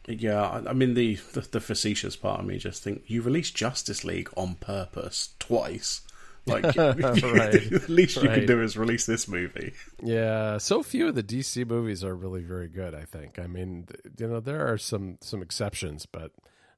Yeah, 0.07 0.61
I 0.65 0.71
mean 0.71 0.93
the, 0.93 1.15
the, 1.33 1.41
the 1.41 1.59
facetious 1.59 2.15
part 2.15 2.39
of 2.39 2.45
me 2.45 2.59
just 2.59 2.81
think 2.81 3.03
you 3.07 3.21
released 3.21 3.55
Justice 3.55 4.05
League 4.05 4.29
on 4.37 4.55
purpose 4.55 5.31
twice 5.37 6.01
like, 6.63 6.63
right. 6.77 7.01
the 7.01 7.85
least 7.89 8.15
you 8.17 8.29
right. 8.29 8.39
can 8.39 8.45
do 8.45 8.61
is 8.61 8.77
release 8.77 9.05
this 9.05 9.27
movie. 9.27 9.73
Yeah, 10.01 10.57
so 10.57 10.81
few 10.81 11.09
of 11.09 11.15
the 11.15 11.23
DC 11.23 11.67
movies 11.67 12.03
are 12.03 12.15
really 12.15 12.43
very 12.43 12.69
good. 12.69 12.95
I 12.95 13.03
think. 13.03 13.37
I 13.37 13.47
mean, 13.47 13.87
you 14.17 14.27
know, 14.27 14.39
there 14.39 14.71
are 14.71 14.77
some 14.77 15.17
some 15.21 15.41
exceptions, 15.41 16.05
but 16.05 16.31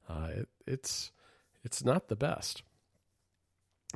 uh, 0.08 0.28
it, 0.30 0.48
it's 0.66 1.12
it's 1.64 1.84
not 1.84 2.08
the 2.08 2.16
best. 2.16 2.62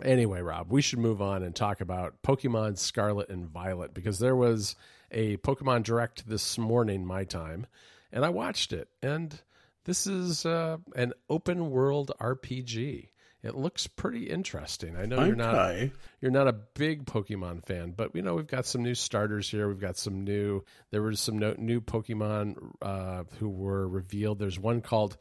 Anyway, 0.02 0.40
Rob, 0.40 0.72
we 0.72 0.82
should 0.82 0.98
move 0.98 1.22
on 1.22 1.42
and 1.42 1.54
talk 1.54 1.80
about 1.80 2.22
Pokemon 2.22 2.78
Scarlet 2.78 3.28
and 3.28 3.48
Violet 3.48 3.94
because 3.94 4.18
there 4.18 4.34
was 4.34 4.74
a 5.10 5.36
Pokemon 5.38 5.84
Direct 5.84 6.28
this 6.28 6.58
morning, 6.58 7.06
my 7.06 7.24
time, 7.24 7.66
and 8.12 8.24
I 8.24 8.28
watched 8.30 8.72
it. 8.72 8.88
And 9.02 9.40
this 9.84 10.06
is 10.06 10.44
uh, 10.46 10.78
an 10.96 11.12
open 11.28 11.70
world 11.70 12.10
RPG 12.20 13.08
it 13.44 13.54
looks 13.54 13.86
pretty 13.86 14.30
interesting. 14.30 14.96
I 14.96 15.04
know 15.04 15.16
okay. 15.16 15.26
you're 15.26 15.36
not 15.36 15.74
you're 16.20 16.30
not 16.30 16.48
a 16.48 16.54
big 16.54 17.04
Pokemon 17.04 17.64
fan, 17.66 17.92
but 17.94 18.16
you 18.16 18.22
know 18.22 18.34
we've 18.34 18.46
got 18.46 18.64
some 18.64 18.82
new 18.82 18.94
starters 18.94 19.50
here. 19.50 19.68
We've 19.68 19.78
got 19.78 19.98
some 19.98 20.24
new. 20.24 20.64
There 20.90 21.02
was 21.02 21.20
some 21.20 21.38
no, 21.38 21.54
new 21.58 21.82
Pokemon 21.82 22.56
uh, 22.80 23.24
who 23.38 23.50
were 23.50 23.86
revealed. 23.86 24.38
There's 24.38 24.58
one 24.58 24.80
called 24.80 25.18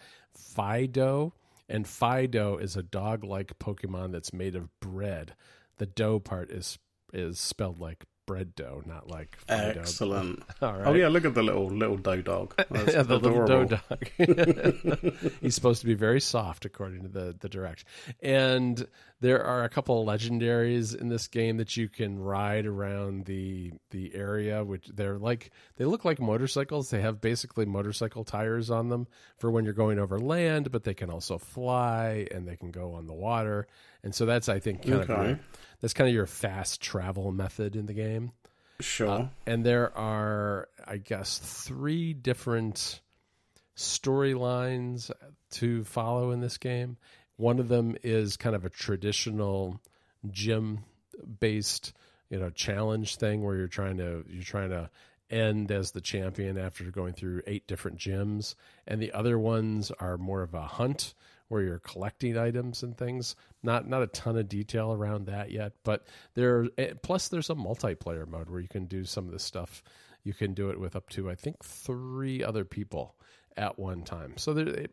Fidough, 0.55 1.33
and 1.67 1.85
Fidough 1.85 2.61
is 2.61 2.77
a 2.77 2.83
dog-like 2.83 3.59
Pokemon 3.59 4.13
that's 4.13 4.31
made 4.31 4.55
of 4.55 4.69
bread. 4.79 5.35
The 5.77 5.85
dough 5.85 6.19
part 6.19 6.49
is 6.49 6.79
is 7.11 7.41
spelled 7.41 7.79
like 7.79 8.05
bread 8.25 8.55
dough, 8.55 8.81
not 8.85 9.09
like 9.09 9.37
uh, 9.49 9.73
excellent. 9.75 10.43
Oh 10.61 10.93
yeah, 10.93 11.07
look 11.09 11.25
at 11.25 11.33
the 11.33 11.43
little 11.43 11.67
little 11.67 11.97
dough 11.97 12.21
dog. 12.21 12.55
Uh, 12.57 12.63
That's 12.71 12.93
yeah, 12.93 13.01
the 13.03 13.17
adorable. 13.17 13.45
little 13.47 13.65
dough 13.65 13.79
dog. 13.89 15.31
He's 15.41 15.55
supposed 15.55 15.81
to 15.81 15.87
be 15.87 15.93
very 15.93 16.21
soft, 16.21 16.65
according 16.65 17.01
to 17.03 17.07
the 17.09 17.35
the 17.39 17.49
direct. 17.49 17.85
And 18.21 18.87
there 19.23 19.41
are 19.41 19.63
a 19.63 19.69
couple 19.69 20.01
of 20.01 20.05
legendaries 20.05 20.93
in 20.93 21.07
this 21.07 21.27
game 21.27 21.55
that 21.55 21.77
you 21.77 21.87
can 21.87 22.19
ride 22.19 22.65
around 22.65 23.23
the 23.23 23.71
the 23.91 24.13
area, 24.13 24.65
which 24.65 24.85
they're 24.93 25.17
like 25.17 25.49
they 25.77 25.85
look 25.85 26.03
like 26.03 26.19
motorcycles. 26.19 26.89
They 26.89 26.99
have 26.99 27.21
basically 27.21 27.65
motorcycle 27.65 28.25
tires 28.25 28.69
on 28.69 28.89
them 28.89 29.07
for 29.37 29.49
when 29.49 29.63
you're 29.63 29.73
going 29.73 29.97
over 29.97 30.19
land, 30.19 30.73
but 30.73 30.83
they 30.83 30.93
can 30.93 31.09
also 31.09 31.37
fly 31.37 32.27
and 32.31 32.45
they 32.45 32.57
can 32.57 32.69
go 32.71 32.95
on 32.95 33.07
the 33.07 33.13
water. 33.13 33.65
And 34.03 34.13
so 34.13 34.25
that's 34.25 34.49
I 34.49 34.59
think 34.59 34.81
kind 34.81 34.95
okay. 34.95 35.13
of 35.13 35.27
your, 35.27 35.39
that's 35.79 35.93
kind 35.93 36.09
of 36.09 36.13
your 36.13 36.27
fast 36.27 36.81
travel 36.81 37.31
method 37.31 37.77
in 37.77 37.85
the 37.85 37.93
game. 37.93 38.33
Sure. 38.81 39.07
Uh, 39.07 39.27
and 39.47 39.65
there 39.65 39.97
are, 39.97 40.67
I 40.85 40.97
guess, 40.97 41.37
three 41.37 42.11
different 42.11 42.99
storylines 43.77 45.11
to 45.51 45.85
follow 45.85 46.31
in 46.31 46.41
this 46.41 46.57
game. 46.57 46.97
One 47.37 47.59
of 47.59 47.67
them 47.67 47.95
is 48.03 48.37
kind 48.37 48.55
of 48.55 48.65
a 48.65 48.69
traditional 48.69 49.79
gym 50.29 50.85
based, 51.39 51.93
you 52.29 52.39
know, 52.39 52.49
challenge 52.49 53.17
thing 53.17 53.43
where 53.43 53.55
you're 53.55 53.67
trying 53.67 53.97
to 53.97 54.23
you're 54.27 54.43
trying 54.43 54.69
to 54.69 54.89
end 55.29 55.71
as 55.71 55.91
the 55.91 56.01
champion 56.01 56.57
after 56.57 56.83
going 56.85 57.13
through 57.13 57.41
eight 57.47 57.67
different 57.67 57.97
gyms, 57.97 58.55
and 58.87 59.01
the 59.01 59.11
other 59.13 59.39
ones 59.39 59.91
are 59.99 60.17
more 60.17 60.43
of 60.43 60.53
a 60.53 60.61
hunt 60.61 61.13
where 61.47 61.61
you're 61.61 61.79
collecting 61.79 62.37
items 62.37 62.83
and 62.83 62.97
things. 62.97 63.35
Not 63.61 63.87
not 63.87 64.03
a 64.03 64.07
ton 64.07 64.37
of 64.37 64.49
detail 64.49 64.93
around 64.93 65.27
that 65.27 65.51
yet, 65.51 65.73
but 65.83 66.05
there. 66.35 66.67
Eh, 66.77 66.93
plus, 67.01 67.27
there's 67.27 67.49
a 67.49 67.55
multiplayer 67.55 68.27
mode 68.27 68.49
where 68.49 68.59
you 68.59 68.67
can 68.67 68.85
do 68.85 69.03
some 69.05 69.25
of 69.25 69.31
this 69.31 69.43
stuff. 69.43 69.83
You 70.23 70.33
can 70.33 70.53
do 70.53 70.69
it 70.69 70.79
with 70.79 70.95
up 70.95 71.09
to 71.11 71.29
I 71.29 71.35
think 71.35 71.63
three 71.63 72.43
other 72.43 72.65
people 72.65 73.15
at 73.57 73.77
one 73.77 74.03
time. 74.03 74.37
So 74.37 74.53
there, 74.53 74.67
it, 74.67 74.91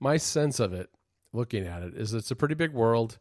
my 0.00 0.16
sense 0.16 0.60
of 0.60 0.72
it, 0.72 0.90
looking 1.32 1.66
at 1.66 1.82
it, 1.82 1.94
is 1.94 2.14
it's 2.14 2.30
a 2.30 2.36
pretty 2.36 2.54
big 2.54 2.72
world. 2.72 3.18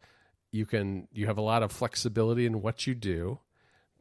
You 0.51 0.65
can 0.65 1.07
you 1.11 1.27
have 1.27 1.37
a 1.37 1.41
lot 1.41 1.63
of 1.63 1.71
flexibility 1.71 2.45
in 2.45 2.61
what 2.61 2.87
you 2.87 2.95
do. 2.95 3.39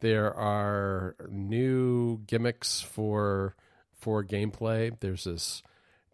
There 0.01 0.33
are 0.35 1.17
new 1.29 2.19
gimmicks 2.27 2.81
for 2.81 3.57
for 3.93 4.25
gameplay. 4.25 4.99
There's 5.01 5.25
this 5.25 5.63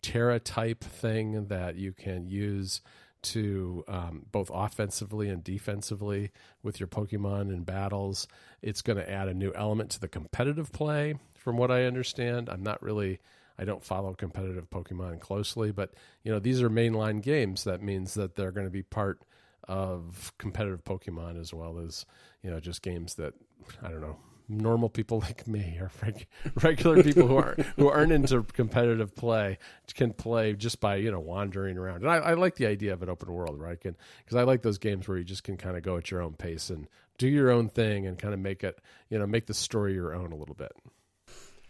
Tera 0.03 0.41
type 0.41 0.83
thing 0.83 1.47
that 1.47 1.77
you 1.77 1.93
can 1.93 2.27
use 2.27 2.81
to 3.23 3.85
um, 3.87 4.27
both 4.33 4.51
offensively 4.53 5.29
and 5.29 5.45
defensively 5.45 6.33
with 6.63 6.81
your 6.81 6.89
Pokemon 6.89 7.53
in 7.53 7.63
battles. 7.63 8.27
It's 8.63 8.83
going 8.83 8.99
to 8.99 9.09
add 9.09 9.29
a 9.29 9.35
new 9.35 9.53
element 9.55 9.91
to 9.91 10.01
the 10.01 10.09
competitive 10.09 10.73
play, 10.73 11.15
from 11.35 11.57
what 11.57 11.71
I 11.71 11.85
understand. 11.85 12.49
I'm 12.49 12.63
not 12.63 12.83
really. 12.83 13.21
I 13.59 13.65
don't 13.65 13.85
follow 13.85 14.15
competitive 14.15 14.71
Pokemon 14.71 15.21
closely, 15.21 15.73
but 15.73 15.95
you 16.25 16.33
know 16.33 16.39
these 16.39 16.63
are 16.63 16.71
mainline 16.71 17.23
games. 17.23 17.65
That 17.65 17.83
means 17.83 18.15
that 18.15 18.37
they're 18.37 18.53
going 18.53 18.67
to 18.67 18.71
be 18.71 18.83
part 18.83 19.23
of 19.69 20.33
competitive 20.39 20.85
Pokemon 20.85 21.41
as 21.41 21.55
well 21.55 21.79
as 21.79 22.05
you 22.43 22.51
know 22.51 22.61
just 22.61 22.83
games 22.83 23.15
that 23.15 23.35
I 23.83 23.89
don't 23.89 24.01
know 24.01 24.17
normal 24.49 24.89
people 24.89 25.21
like 25.23 25.47
me 25.47 25.79
or 25.81 25.91
reg- 26.03 26.27
regular 26.63 27.03
people 27.03 27.27
who 27.27 27.37
are 27.37 27.57
who 27.77 27.89
aren't 27.89 28.13
into 28.13 28.43
competitive 28.43 29.15
play 29.15 29.59
can 29.95 30.13
play 30.13 30.53
just 30.55 30.81
by 30.81 30.97
you 30.97 31.11
know 31.11 31.21
wandering 31.21 31.79
around. 31.79 32.03
And 32.03 32.11
I, 32.11 32.17
I 32.17 32.35
like 32.35 32.57
the 32.57 32.67
idea 32.67 32.93
of 32.93 33.03
an 33.03 33.09
open 33.09 33.33
world, 33.33 33.61
right? 33.61 33.79
Because 33.81 34.37
I 34.37 34.43
like 34.43 34.63
those 34.63 34.79
games 34.79 35.09
where 35.09 35.19
you 35.19 35.25
just 35.25 35.45
can 35.45 35.57
kind 35.57 35.77
of 35.77 35.83
go 35.83 35.97
at 35.97 36.11
your 36.11 36.23
own 36.23 36.35
pace 36.35 36.71
and 36.71 36.89
do 37.19 37.29
your 37.29 37.51
own 37.51 37.69
thing 37.69 38.07
and 38.07 38.19
kind 38.19 38.35
of 38.35 38.41
make 38.41 38.65
it 38.65 38.79
you 39.09 39.19
know 39.19 39.27
make 39.27 39.47
the 39.47 39.55
story 39.55 39.95
your 39.95 40.15
own 40.15 40.33
a 40.33 40.37
little 40.37 40.55
bit. 40.55 40.73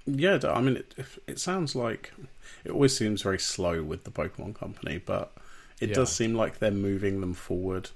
Yeah, 0.04 0.38
I 0.44 0.60
mean, 0.60 0.76
it, 0.78 0.94
it 1.26 1.38
sounds 1.38 1.74
like 1.76 2.12
it 2.64 2.70
always 2.72 2.96
seems 2.96 3.22
very 3.22 3.38
slow 3.38 3.82
with 3.82 4.04
the 4.04 4.10
Pokemon 4.10 4.54
Company, 4.54 4.98
but 4.98 5.32
it 5.80 5.90
Yeah. 5.90 5.94
does 5.96 6.12
seem 6.12 6.34
like 6.34 6.58
they're 6.58 6.70
moving 6.70 7.20
them 7.20 7.34
forward 7.34 7.90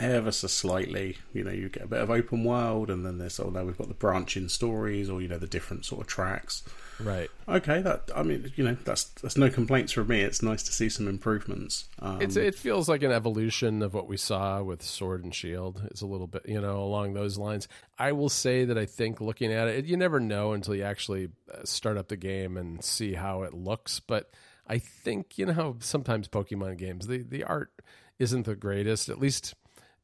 ever 0.00 0.32
so 0.32 0.48
slightly. 0.48 1.18
You 1.32 1.44
know, 1.44 1.50
you 1.50 1.68
get 1.68 1.84
a 1.84 1.88
bit 1.88 2.00
of 2.00 2.10
open 2.10 2.44
world, 2.44 2.90
and 2.90 3.04
then 3.04 3.18
there's 3.18 3.38
oh 3.38 3.50
no, 3.50 3.64
we've 3.64 3.78
got 3.78 3.88
the 3.88 3.94
branching 3.94 4.48
stories, 4.48 5.08
or 5.08 5.20
you 5.20 5.28
know, 5.28 5.38
the 5.38 5.46
different 5.46 5.84
sort 5.84 6.00
of 6.00 6.06
tracks. 6.06 6.64
Right. 6.98 7.30
Okay, 7.48 7.80
that 7.82 8.10
I 8.14 8.22
mean, 8.22 8.52
you 8.56 8.64
know, 8.64 8.76
that's 8.84 9.04
that's 9.04 9.36
no 9.36 9.50
complaints 9.50 9.92
from 9.92 10.08
me. 10.08 10.22
It's 10.22 10.42
nice 10.42 10.62
to 10.64 10.72
see 10.72 10.88
some 10.88 11.08
improvements. 11.08 11.88
Um, 11.98 12.20
It's 12.20 12.36
it 12.36 12.54
feels 12.54 12.88
like 12.88 13.02
an 13.02 13.12
evolution 13.12 13.82
of 13.82 13.94
what 13.94 14.08
we 14.08 14.16
saw 14.16 14.62
with 14.62 14.82
Sword 14.82 15.24
and 15.24 15.34
Shield. 15.34 15.82
It's 15.90 16.02
a 16.02 16.06
little 16.06 16.26
bit, 16.26 16.42
you 16.46 16.60
know, 16.60 16.82
along 16.82 17.14
those 17.14 17.38
lines. 17.38 17.68
I 17.98 18.12
will 18.12 18.28
say 18.28 18.64
that 18.64 18.78
I 18.78 18.86
think 18.86 19.20
looking 19.20 19.52
at 19.52 19.68
it, 19.68 19.84
you 19.84 19.96
never 19.96 20.20
know 20.20 20.52
until 20.52 20.74
you 20.74 20.82
actually 20.82 21.30
uh, 21.52 21.64
start 21.64 21.96
up 21.96 22.08
the 22.08 22.16
game 22.16 22.56
and 22.56 22.82
see 22.84 23.14
how 23.14 23.42
it 23.42 23.54
looks. 23.54 24.00
But 24.00 24.30
I 24.66 24.78
think 24.78 25.38
you 25.38 25.46
know 25.46 25.52
how 25.52 25.76
sometimes 25.80 26.28
Pokemon 26.28 26.78
games 26.78 27.06
the 27.06 27.18
the 27.22 27.44
art 27.44 27.72
isn't 28.18 28.44
the 28.44 28.54
greatest. 28.54 29.08
At 29.08 29.18
least 29.18 29.54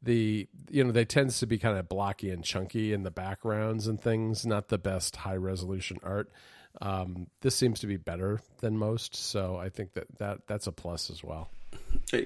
the 0.06 0.48
you 0.70 0.82
know 0.82 0.92
they 0.92 1.04
tends 1.04 1.38
to 1.40 1.46
be 1.46 1.58
kind 1.58 1.76
of 1.76 1.88
blocky 1.88 2.30
and 2.30 2.42
chunky 2.42 2.92
in 2.92 3.02
the 3.02 3.10
backgrounds 3.10 3.86
and 3.86 4.00
things. 4.00 4.46
Not 4.46 4.68
the 4.68 4.78
best 4.78 5.16
high 5.16 5.36
resolution 5.36 5.98
art. 6.02 6.30
Um, 6.80 7.26
this 7.40 7.54
seems 7.54 7.80
to 7.80 7.86
be 7.86 7.96
better 7.96 8.40
than 8.60 8.78
most, 8.78 9.14
so 9.14 9.56
I 9.56 9.68
think 9.68 9.94
that, 9.94 10.06
that 10.18 10.46
that's 10.46 10.66
a 10.66 10.72
plus 10.72 11.10
as 11.10 11.22
well. 11.22 11.50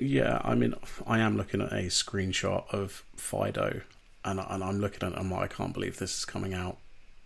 Yeah, 0.01 0.41
I 0.45 0.55
mean, 0.55 0.75
I 1.07 1.21
am 1.21 1.37
looking 1.37 1.61
at 1.61 1.73
a 1.73 1.87
screenshot 1.87 2.69
of 2.73 3.05
Fidough, 3.17 3.83
and 4.25 4.41
and 4.41 4.63
I'm 4.63 4.81
looking 4.81 5.07
at 5.07 5.13
it. 5.13 5.19
I'm 5.19 5.31
like, 5.31 5.53
I 5.53 5.55
can't 5.55 5.73
believe 5.73 5.99
this 5.99 6.19
is 6.19 6.25
coming 6.25 6.55
out, 6.55 6.79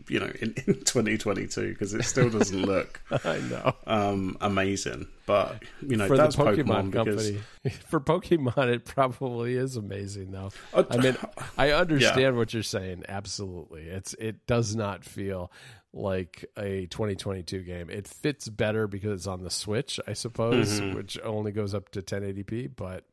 you 0.09 0.21
know, 0.21 0.31
in, 0.41 0.55
in 0.67 0.75
2022 0.85 1.71
because 1.71 1.95
it 1.95 2.05
still 2.05 2.29
doesn't 2.29 2.63
look 2.67 3.01
I 3.25 3.39
know. 3.39 3.73
um, 3.87 4.37
amazing. 4.41 5.09
But 5.27 5.63
you 5.81 5.97
know, 5.97 6.07
for 6.07 6.17
the 6.17 6.23
that's 6.25 6.37
Pokemon, 6.37 6.91
Pokemon, 6.93 7.05
because. 7.05 7.33
For 7.89 7.99
Pokemon, 8.01 8.69
it 8.69 8.85
probably 8.85 9.55
is 9.57 9.77
amazing, 9.77 10.33
though. 10.33 10.51
Uh, 10.75 10.85
I 10.91 10.97
mean, 10.99 11.17
I 11.57 11.71
understand 11.71 12.37
what 12.37 12.53
you're 12.53 12.63
saying. 12.63 13.05
Absolutely, 13.09 13.85
it's 13.85 14.13
it 14.15 14.47
does 14.47 14.77
not 14.77 15.03
feel 15.05 15.51
like 15.95 16.45
a 16.59 16.87
2022 16.87 17.63
game. 17.63 17.89
It 17.89 18.07
fits 18.07 18.49
better 18.51 18.87
because 18.87 19.21
it's 19.21 19.27
on 19.27 19.43
the 19.45 19.51
Switch, 19.51 19.99
I 20.07 20.13
suppose, 20.13 20.81
Mm-hmm. 20.81 20.97
which 20.97 21.19
only 21.25 21.53
goes 21.53 21.73
up 21.75 21.89
to 21.93 22.03
1080p. 22.03 22.73
But 22.77 23.05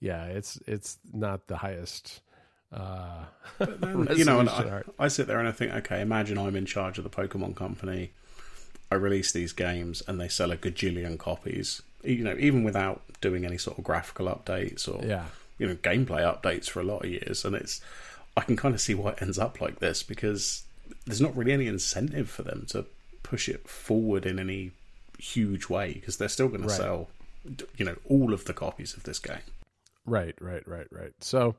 yeah, 0.00 0.24
it's 0.24 0.58
it's 0.66 0.98
not 1.12 1.46
the 1.46 1.58
highest. 1.58 2.22
Uh, 2.72 3.24
you 4.14 4.24
know, 4.24 4.40
and 4.40 4.48
I. 4.48 4.82
I 4.98 5.08
sit 5.08 5.26
there 5.26 5.38
and 5.38 5.48
I 5.48 5.52
think, 5.52 5.72
okay, 5.74 6.00
imagine 6.00 6.38
I'm 6.38 6.56
in 6.56 6.66
charge 6.66 6.98
of 6.98 7.04
the 7.04 7.10
Pokemon 7.10 7.54
company. 7.56 8.10
I 8.90 8.94
release 8.96 9.32
these 9.32 9.52
games 9.52 10.02
and 10.06 10.20
they 10.20 10.28
sell 10.28 10.50
a 10.52 10.56
gajillion 10.56 11.18
copies. 11.18 11.82
You 12.04 12.24
know, 12.24 12.36
even 12.38 12.64
without 12.64 13.02
doing 13.20 13.44
any 13.44 13.58
sort 13.58 13.78
of 13.78 13.84
graphical 13.84 14.26
updates 14.26 14.88
or 14.88 15.04
Yeah. 15.06 15.26
you 15.58 15.66
know 15.68 15.74
gameplay 15.76 16.22
updates 16.22 16.68
for 16.68 16.80
a 16.80 16.84
lot 16.84 17.04
of 17.04 17.10
years, 17.10 17.44
and 17.44 17.54
it's 17.54 17.80
I 18.36 18.40
can 18.42 18.56
kind 18.56 18.74
of 18.74 18.80
see 18.80 18.94
why 18.94 19.12
it 19.12 19.22
ends 19.22 19.38
up 19.38 19.60
like 19.60 19.78
this 19.78 20.02
because 20.02 20.64
there's 21.06 21.20
not 21.20 21.36
really 21.36 21.52
any 21.52 21.66
incentive 21.66 22.28
for 22.30 22.42
them 22.42 22.66
to 22.70 22.86
push 23.22 23.48
it 23.48 23.68
forward 23.68 24.26
in 24.26 24.38
any 24.38 24.72
huge 25.18 25.68
way 25.68 25.92
because 25.94 26.16
they're 26.16 26.28
still 26.28 26.48
going 26.48 26.62
Right. 26.62 26.70
to 26.70 26.76
sell 26.76 27.08
you 27.76 27.84
know 27.84 27.96
all 28.08 28.32
of 28.34 28.44
the 28.46 28.52
copies 28.54 28.94
of 28.96 29.04
this 29.04 29.18
game. 29.18 29.38
Right, 30.04 30.34
right, 30.40 30.66
right, 30.66 30.86
right. 30.90 31.12
So 31.20 31.54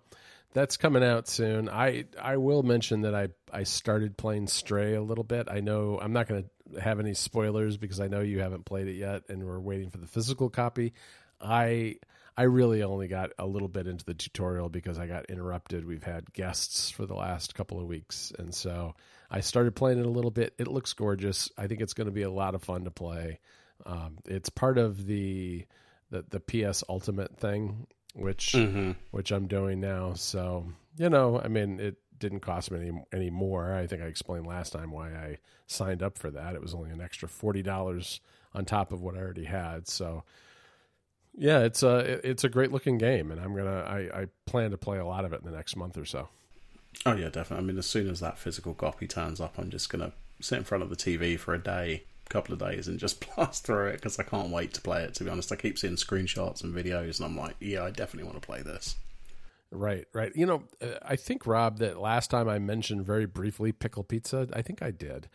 that's 0.54 0.78
coming 0.78 1.04
out 1.04 1.28
soon. 1.28 1.70
I 1.70 2.06
I 2.22 2.38
will 2.38 2.64
mention 2.64 3.02
that 3.02 3.16
I 3.16 3.30
I 3.52 3.64
started 3.64 4.18
playing 4.18 4.48
Stray 4.48 4.96
a 4.96 5.02
little 5.02 5.24
bit. 5.24 5.48
I 5.50 5.60
know 5.60 6.00
I'm 6.02 6.14
not 6.14 6.28
going 6.28 6.44
to 6.44 6.82
have 6.82 7.00
any 7.00 7.14
spoilers 7.14 7.78
because 7.78 8.00
I 8.00 8.08
know 8.08 8.22
you 8.22 8.40
haven't 8.40 8.66
played 8.66 8.88
it 8.88 8.96
yet, 8.96 9.24
and 9.30 9.44
we're 9.46 9.60
waiting 9.60 9.90
for 9.90 9.98
the 9.98 10.08
physical 10.08 10.50
copy. 10.50 10.94
I 11.42 11.98
I 12.36 12.44
really 12.44 12.82
only 12.82 13.08
got 13.08 13.32
a 13.38 13.46
little 13.46 13.68
bit 13.68 13.88
into 13.88 14.06
the 14.06 14.14
tutorial 14.14 14.70
because 14.70 14.98
I 14.98 15.08
got 15.08 15.30
interrupted. 15.30 15.86
We've 15.86 16.04
had 16.04 16.34
guests 16.34 16.90
for 16.90 17.06
the 17.06 17.14
last 17.16 17.54
couple 17.54 17.80
of 17.80 17.86
weeks, 17.86 18.32
and 18.38 18.54
so 18.54 18.96
I 19.30 19.42
started 19.42 19.76
playing 19.76 20.00
it 20.00 20.06
a 20.06 20.10
little 20.10 20.32
bit. 20.32 20.54
It 20.58 20.68
looks 20.68 20.94
gorgeous. 20.94 21.52
I 21.58 21.68
think 21.68 21.82
it's 21.82 21.94
going 21.94 22.08
to 22.08 22.14
be 22.14 22.24
a 22.24 22.32
lot 22.32 22.56
of 22.56 22.64
fun 22.64 22.86
to 22.86 22.92
play. 22.92 23.40
Um, 23.86 24.18
it's 24.26 24.50
part 24.50 24.78
of 24.78 25.06
the 25.06 25.66
the 26.10 26.26
the 26.30 26.40
PS 26.40 26.84
Ultimate 26.90 27.38
thing, 27.38 27.88
which 28.14 28.54
mm-hmm. 28.54 28.92
which 29.12 29.32
I'm 29.32 29.48
doing 29.48 29.80
now. 29.80 30.14
So 30.14 30.66
you 30.98 31.10
know, 31.10 31.42
I 31.44 31.48
mean, 31.48 31.80
it 31.80 31.98
didn't 32.20 32.40
cost 32.40 32.72
me 32.72 32.80
any 32.80 33.04
any 33.12 33.30
more. 33.30 33.74
I 33.74 33.88
think 33.88 34.02
I 34.02 34.06
explained 34.06 34.48
last 34.48 34.74
time 34.74 34.92
why 34.92 35.10
I 35.10 35.38
signed 35.68 36.02
up 36.02 36.18
for 36.18 36.32
that. 36.32 36.56
It 36.56 36.62
was 36.62 36.74
only 36.74 36.92
an 36.92 37.02
extra 37.02 37.28
forty 37.28 37.62
dollars 37.62 38.22
on 38.54 38.66
top 38.66 38.92
of 38.92 39.02
what 39.02 39.16
I 39.16 39.20
already 39.20 39.46
had. 39.46 39.88
So 39.88 40.24
yeah, 41.36 41.60
it's 41.60 41.84
a 41.84 42.28
it's 42.28 42.44
a 42.44 42.50
great 42.50 42.72
looking 42.72 42.98
game, 42.98 43.32
and 43.32 43.42
I'm 43.42 43.56
gonna 43.56 43.82
I, 43.82 44.22
I 44.22 44.28
plan 44.46 44.72
to 44.72 44.78
play 44.78 45.00
a 45.00 45.06
lot 45.06 45.26
of 45.26 45.34
it 45.34 45.42
in 45.42 45.50
the 45.50 45.56
next 45.56 45.76
month 45.76 45.98
or 45.98 46.06
so. 46.06 46.30
Oh 47.06 47.16
yeah, 47.16 47.30
definitely. 47.30 47.64
I 47.64 47.68
mean, 47.68 47.78
as 47.78 47.88
soon 47.88 48.10
as 48.10 48.20
that 48.20 48.38
physical 48.38 48.74
copy 48.74 49.08
turns 49.08 49.42
up, 49.42 49.58
I'm 49.58 49.72
just 49.72 49.90
gonna 49.90 50.14
sit 50.40 50.60
in 50.60 50.64
front 50.64 50.84
of 50.84 50.90
the 50.90 50.96
TV 50.96 51.40
for 51.40 51.54
a 51.54 51.62
day, 51.62 52.04
couple 52.34 52.54
of 52.54 52.60
days, 52.60 52.88
and 52.88 53.00
just 53.00 53.26
blast 53.36 53.66
through 53.66 53.88
it 53.88 53.94
because 53.94 54.20
I 54.20 54.24
can't 54.24 54.50
wait 54.50 54.74
to 54.74 54.82
play 54.82 55.04
it. 55.04 55.14
To 55.16 55.24
be 55.24 55.30
honest, 55.30 55.52
I 55.52 55.56
keep 55.56 55.78
seeing 55.78 55.96
screenshots 55.96 56.64
and 56.64 56.74
videos, 56.74 57.20
and 57.20 57.26
I'm 57.26 57.38
like, 57.38 57.56
yeah, 57.60 57.84
I 57.84 57.92
definitely 57.92 58.30
want 58.30 58.42
to 58.42 58.46
play 58.46 58.62
this. 58.62 58.96
Right, 59.72 60.06
right. 60.14 60.32
You 60.36 60.46
know, 60.46 60.64
uh, 60.82 61.00
I 61.02 61.16
think 61.16 61.48
Rob 61.48 61.80
that 61.80 62.00
last 62.00 62.30
time 62.30 62.48
I 62.48 62.60
mentioned 62.60 63.06
very 63.06 63.26
briefly 63.26 63.72
pickle 63.72 64.04
pizza. 64.04 64.48
I 64.54 64.62
think 64.62 64.84
I 64.84 64.92
did. 64.92 65.28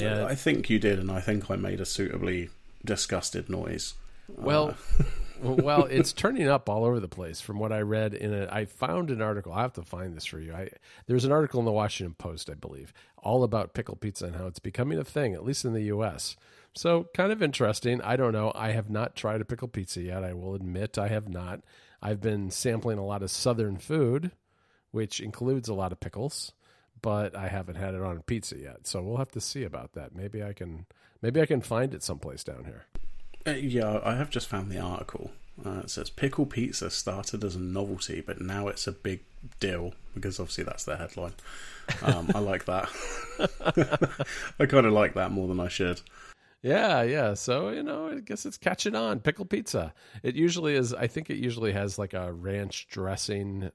And 0.00 0.20
I 0.20 0.34
think 0.34 0.68
you 0.68 0.78
did, 0.78 0.98
and 0.98 1.10
I 1.10 1.20
think 1.20 1.50
I 1.50 1.56
made 1.56 1.80
a 1.80 1.86
suitably 1.86 2.50
disgusted 2.84 3.48
noise. 3.48 3.94
Well, 4.28 4.76
well, 5.42 5.84
it's 5.84 6.12
turning 6.12 6.48
up 6.48 6.68
all 6.68 6.84
over 6.84 7.00
the 7.00 7.08
place. 7.08 7.40
From 7.40 7.58
what 7.58 7.72
I 7.72 7.80
read 7.80 8.12
in 8.14 8.34
it, 8.34 8.48
I 8.52 8.64
found 8.64 9.10
an 9.10 9.22
article. 9.22 9.52
I 9.52 9.62
have 9.62 9.72
to 9.74 9.82
find 9.82 10.14
this 10.14 10.26
for 10.26 10.38
you. 10.38 10.52
I 10.52 10.70
there's 11.06 11.24
an 11.24 11.32
article 11.32 11.60
in 11.60 11.66
the 11.66 11.72
Washington 11.72 12.14
Post, 12.18 12.50
I 12.50 12.54
believe, 12.54 12.92
all 13.22 13.42
about 13.44 13.74
pickle 13.74 13.96
pizza 13.96 14.26
and 14.26 14.36
how 14.36 14.46
it's 14.46 14.58
becoming 14.58 14.98
a 14.98 15.04
thing, 15.04 15.34
at 15.34 15.44
least 15.44 15.64
in 15.64 15.72
the 15.72 15.82
U.S. 15.82 16.36
So 16.74 17.08
kind 17.14 17.32
of 17.32 17.42
interesting. 17.42 18.00
I 18.02 18.16
don't 18.16 18.32
know. 18.32 18.52
I 18.54 18.70
have 18.70 18.90
not 18.90 19.16
tried 19.16 19.40
a 19.40 19.44
pickle 19.44 19.68
pizza 19.68 20.00
yet. 20.00 20.24
I 20.24 20.32
will 20.32 20.54
admit 20.54 20.98
I 20.98 21.08
have 21.08 21.28
not. 21.28 21.60
I've 22.00 22.20
been 22.20 22.50
sampling 22.50 22.98
a 22.98 23.04
lot 23.04 23.22
of 23.22 23.30
Southern 23.30 23.78
food, 23.78 24.30
which 24.90 25.20
includes 25.20 25.68
a 25.68 25.74
lot 25.74 25.92
of 25.92 26.00
pickles, 26.00 26.52
but 27.02 27.34
I 27.34 27.48
haven't 27.48 27.76
had 27.76 27.94
it 27.94 28.02
on 28.02 28.22
pizza 28.22 28.56
yet. 28.56 28.86
So 28.86 29.02
we'll 29.02 29.16
have 29.16 29.32
to 29.32 29.40
see 29.40 29.64
about 29.64 29.92
that. 29.94 30.14
Maybe 30.14 30.42
I 30.42 30.52
can. 30.52 30.86
Maybe 31.20 31.40
I 31.40 31.46
can 31.46 31.62
find 31.62 31.94
it 31.94 32.04
someplace 32.04 32.44
down 32.44 32.64
here. 32.64 32.86
Uh, 33.44 33.56
yeah, 33.56 34.00
I 34.04 34.14
have 34.14 34.30
just 34.30 34.46
found 34.46 34.70
the 34.70 34.78
article. 34.78 35.32
Uh, 35.64 35.80
it 35.80 35.90
says 35.90 36.10
pickle 36.10 36.46
pizza 36.46 36.90
started 36.90 37.42
as 37.42 37.56
a 37.56 37.60
novelty, 37.60 38.20
but 38.20 38.40
now 38.40 38.68
it's 38.68 38.86
a 38.86 38.92
big 38.92 39.20
deal 39.60 39.94
because 40.14 40.38
obviously 40.38 40.64
that's 40.64 40.84
their 40.84 40.96
headline. 40.96 41.32
Um, 42.02 42.30
I 42.34 42.38
like 42.38 42.64
that. 42.66 42.88
I 44.60 44.66
kind 44.66 44.86
of 44.86 44.92
like 44.92 45.14
that 45.14 45.30
more 45.30 45.48
than 45.48 45.60
I 45.60 45.68
should. 45.68 46.00
Yeah, 46.62 47.02
yeah. 47.02 47.34
So, 47.34 47.70
you 47.70 47.82
know, 47.82 48.08
I 48.08 48.20
guess 48.20 48.44
it's 48.44 48.58
catching 48.58 48.94
on. 48.94 49.20
Pickle 49.20 49.44
pizza. 49.44 49.94
It 50.22 50.34
usually 50.34 50.74
is, 50.74 50.92
I 50.92 51.06
think 51.06 51.30
it 51.30 51.36
usually 51.36 51.72
has 51.72 51.98
like 51.98 52.14
a 52.14 52.32
ranch 52.32 52.88
dressing 52.88 53.70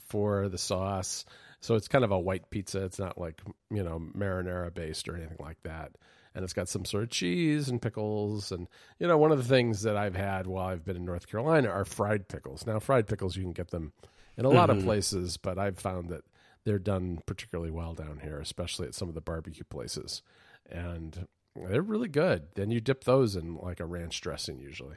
for 0.00 0.48
the 0.48 0.58
sauce. 0.58 1.24
So 1.62 1.76
it's 1.76 1.88
kind 1.88 2.04
of 2.04 2.10
a 2.10 2.18
white 2.18 2.50
pizza. 2.50 2.84
It's 2.84 2.98
not 2.98 3.16
like, 3.16 3.40
you 3.70 3.84
know, 3.84 4.02
marinara 4.16 4.74
based 4.74 5.08
or 5.08 5.16
anything 5.16 5.38
like 5.38 5.62
that. 5.62 5.92
And 6.34 6.42
it's 6.42 6.52
got 6.52 6.68
some 6.68 6.84
sort 6.84 7.04
of 7.04 7.10
cheese 7.10 7.68
and 7.68 7.80
pickles. 7.80 8.50
And, 8.50 8.66
you 8.98 9.06
know, 9.06 9.16
one 9.16 9.30
of 9.30 9.38
the 9.38 9.44
things 9.44 9.82
that 9.82 9.96
I've 9.96 10.16
had 10.16 10.48
while 10.48 10.66
I've 10.66 10.84
been 10.84 10.96
in 10.96 11.04
North 11.04 11.28
Carolina 11.28 11.68
are 11.68 11.84
fried 11.84 12.26
pickles. 12.26 12.66
Now, 12.66 12.80
fried 12.80 13.06
pickles, 13.06 13.36
you 13.36 13.42
can 13.42 13.52
get 13.52 13.70
them 13.70 13.92
in 14.36 14.44
a 14.44 14.50
lot 14.50 14.70
of 14.70 14.82
places, 14.82 15.36
but 15.36 15.56
I've 15.56 15.78
found 15.78 16.08
that 16.08 16.24
they're 16.64 16.80
done 16.80 17.20
particularly 17.26 17.70
well 17.70 17.94
down 17.94 18.20
here, 18.22 18.40
especially 18.40 18.88
at 18.88 18.94
some 18.94 19.08
of 19.08 19.14
the 19.14 19.20
barbecue 19.20 19.64
places. 19.64 20.22
And 20.68 21.28
they're 21.54 21.82
really 21.82 22.08
good. 22.08 22.48
Then 22.54 22.72
you 22.72 22.80
dip 22.80 23.04
those 23.04 23.36
in 23.36 23.56
like 23.56 23.78
a 23.78 23.84
ranch 23.84 24.20
dressing 24.20 24.58
usually. 24.58 24.96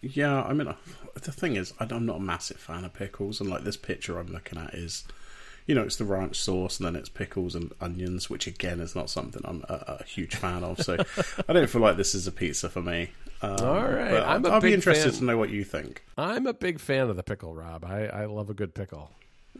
Yeah, 0.00 0.42
I 0.42 0.52
mean, 0.54 0.68
uh, 0.68 0.76
the 1.14 1.32
thing 1.32 1.56
is, 1.56 1.74
I'm 1.78 2.06
not 2.06 2.16
a 2.16 2.20
massive 2.20 2.56
fan 2.56 2.84
of 2.84 2.94
pickles, 2.94 3.40
and 3.40 3.50
like 3.50 3.64
this 3.64 3.76
picture 3.76 4.18
I'm 4.18 4.32
looking 4.32 4.58
at 4.58 4.74
is, 4.74 5.04
you 5.66 5.74
know, 5.74 5.82
it's 5.82 5.96
the 5.96 6.04
ranch 6.04 6.40
sauce, 6.40 6.78
and 6.78 6.86
then 6.86 6.96
it's 6.96 7.08
pickles 7.08 7.54
and 7.54 7.72
onions, 7.80 8.28
which 8.28 8.46
again 8.46 8.80
is 8.80 8.94
not 8.94 9.10
something 9.10 9.42
I'm 9.44 9.64
a, 9.68 9.98
a 10.00 10.04
huge 10.04 10.36
fan 10.36 10.62
of. 10.64 10.80
So 10.80 10.96
I 11.48 11.52
don't 11.52 11.68
feel 11.68 11.80
like 11.80 11.96
this 11.96 12.14
is 12.14 12.26
a 12.26 12.32
pizza 12.32 12.68
for 12.68 12.82
me. 12.82 13.10
Um, 13.42 13.56
All 13.60 13.82
right, 13.82 14.22
I'm 14.22 14.44
a 14.44 14.50
I'll 14.50 14.60
be 14.60 14.72
interested 14.72 15.10
fan. 15.10 15.20
to 15.20 15.24
know 15.24 15.38
what 15.38 15.50
you 15.50 15.64
think. 15.64 16.04
I'm 16.16 16.46
a 16.46 16.54
big 16.54 16.80
fan 16.80 17.10
of 17.10 17.16
the 17.16 17.22
pickle, 17.22 17.54
Rob. 17.54 17.84
I, 17.84 18.06
I 18.06 18.24
love 18.26 18.48
a 18.50 18.54
good 18.54 18.74
pickle. 18.74 19.10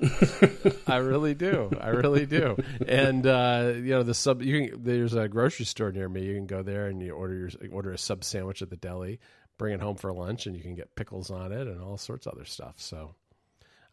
I 0.86 0.96
really 0.96 1.34
do. 1.34 1.70
I 1.80 1.88
really 1.88 2.26
do. 2.26 2.56
And 2.86 3.26
uh, 3.26 3.72
you 3.76 3.90
know, 3.90 4.02
the 4.02 4.14
sub. 4.14 4.42
You 4.42 4.70
can, 4.70 4.82
there's 4.84 5.14
a 5.14 5.28
grocery 5.28 5.66
store 5.66 5.92
near 5.92 6.08
me. 6.08 6.24
You 6.24 6.34
can 6.34 6.46
go 6.46 6.62
there 6.62 6.86
and 6.86 7.00
you 7.00 7.12
order 7.12 7.34
your 7.34 7.50
order 7.70 7.92
a 7.92 7.98
sub 7.98 8.24
sandwich 8.24 8.60
at 8.62 8.70
the 8.70 8.76
deli, 8.76 9.20
bring 9.58 9.74
it 9.74 9.80
home 9.80 9.96
for 9.96 10.12
lunch, 10.12 10.46
and 10.46 10.56
you 10.56 10.62
can 10.62 10.74
get 10.74 10.96
pickles 10.96 11.30
on 11.30 11.52
it 11.52 11.66
and 11.68 11.80
all 11.80 11.96
sorts 11.96 12.26
of 12.26 12.34
other 12.34 12.44
stuff. 12.44 12.74
So 12.78 13.14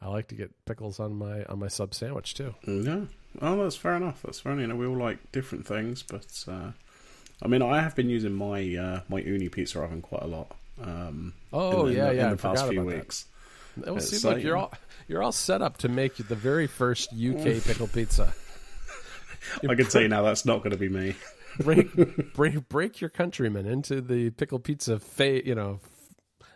I 0.01 0.07
like 0.09 0.27
to 0.29 0.35
get 0.35 0.51
pickles 0.65 0.99
on 0.99 1.15
my 1.15 1.43
on 1.45 1.59
my 1.59 1.67
sub 1.67 1.93
sandwich 1.93 2.33
too. 2.33 2.55
Yeah. 2.65 3.01
Oh, 3.41 3.63
that's 3.63 3.75
fair 3.75 3.95
enough. 3.95 4.21
That's 4.23 4.39
fair. 4.39 4.59
You 4.59 4.67
know, 4.67 4.75
we 4.75 4.85
all 4.87 4.97
like 4.97 5.31
different 5.31 5.65
things, 5.67 6.03
but 6.03 6.43
uh, 6.47 6.71
I 7.41 7.47
mean, 7.47 7.61
I 7.61 7.81
have 7.81 7.95
been 7.95 8.09
using 8.09 8.33
my 8.33 8.75
uh, 8.75 9.01
my 9.09 9.21
Ooni 9.21 9.51
pizza 9.51 9.79
oven 9.81 10.01
quite 10.01 10.23
a 10.23 10.27
lot. 10.27 10.55
Um, 10.81 11.33
Oh 11.53 11.85
in 11.85 11.93
the, 11.93 11.97
yeah, 11.97 12.09
in 12.11 12.17
yeah. 12.17 12.23
the 12.29 12.33
I 12.33 12.35
past 12.35 12.67
few 12.67 12.81
about 12.81 12.89
that. 12.91 12.97
weeks. 12.97 13.25
Well, 13.77 13.97
It's 13.97 14.09
see, 14.09 14.27
look, 14.27 14.35
like- 14.37 14.43
you're 14.43 14.57
all 14.57 14.73
you're 15.07 15.21
all 15.23 15.31
set 15.31 15.61
up 15.61 15.77
to 15.77 15.89
make 15.89 16.15
the 16.17 16.35
very 16.35 16.67
first 16.67 17.13
UK 17.13 17.63
pickle 17.63 17.87
pizza. 17.87 18.33
I 19.69 19.75
can 19.75 19.85
tell 19.85 20.01
you 20.01 20.07
now, 20.07 20.21
that's 20.23 20.45
not 20.45 20.59
going 20.59 20.71
to 20.71 20.77
be 20.77 20.89
me. 20.89 21.15
break 21.59 22.33
break 22.33 22.69
break 22.69 23.01
your 23.01 23.09
countrymen 23.09 23.65
into 23.65 23.99
the 24.01 24.29
pickle 24.31 24.57
pizza 24.59 24.97
fa- 24.99 25.45
you 25.45 25.53
know 25.53 25.81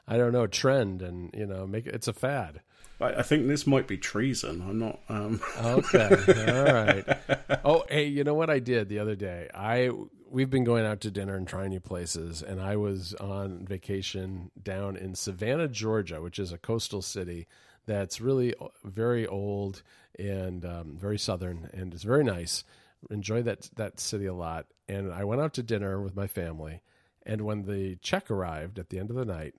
I 0.08 0.16
don't 0.18 0.32
know 0.32 0.48
trend 0.48 1.02
and 1.02 1.34
you 1.36 1.46
know 1.46 1.68
make 1.68 1.86
it 1.88 1.94
it's 1.96 2.08
a 2.08 2.14
fad. 2.14 2.62
I, 3.00 3.06
I 3.06 3.22
think 3.22 3.48
this 3.48 3.66
might 3.68 3.88
be 3.88 3.98
treason. 3.98 4.62
I'm 4.68 4.80
not. 4.80 5.00
Um, 5.10 5.42
Okay. 5.58 6.10
All 6.48 6.74
right. 6.74 7.06
Oh, 7.68 7.84
hey, 7.90 8.06
you 8.06 8.24
know 8.24 8.36
what 8.36 8.52
I 8.52 8.60
did 8.60 8.90
the 8.90 9.00
other 9.00 9.16
day? 9.16 9.50
I 9.54 9.90
we've 10.30 10.50
been 10.52 10.64
going 10.64 10.86
out 10.86 11.02
to 11.02 11.10
dinner 11.12 11.36
and 11.36 11.48
trying 11.48 11.70
new 11.70 11.80
places, 11.80 12.44
and 12.44 12.62
I 12.62 12.75
was 12.75 13.14
on 13.16 13.66
vacation 13.66 14.52
down 14.62 14.98
in 14.98 15.16
Savannah, 15.16 15.68
Georgia, 15.68 16.22
which 16.22 16.38
is 16.38 16.52
a 16.52 16.58
coastal 16.60 17.02
city 17.02 17.48
that's 17.88 18.22
really 18.22 18.54
very 18.84 19.25
old 19.25 19.82
and 20.20 20.64
um, 20.64 20.98
very 20.98 21.18
southern, 21.18 21.70
and 21.74 21.94
it's 21.94 22.04
very 22.04 22.24
nice. 22.24 22.64
Enjoy 23.10 23.42
that 23.44 23.70
that 23.75 24.00
city 24.00 24.25
a 24.28 24.34
lot. 24.34 24.68
And 24.88 25.12
I 25.12 25.24
went 25.24 25.42
out 25.42 25.54
to 25.56 25.64
dinner 25.64 26.00
with 26.02 26.16
my 26.16 26.28
family, 26.28 26.82
and 27.25 27.42
when 27.42 27.64
the 27.64 27.96
check 27.96 28.30
arrived 28.30 28.78
at 28.78 28.90
the 28.90 29.00
end 29.00 29.10
of 29.10 29.16
the 29.16 29.25
night, 29.25 29.56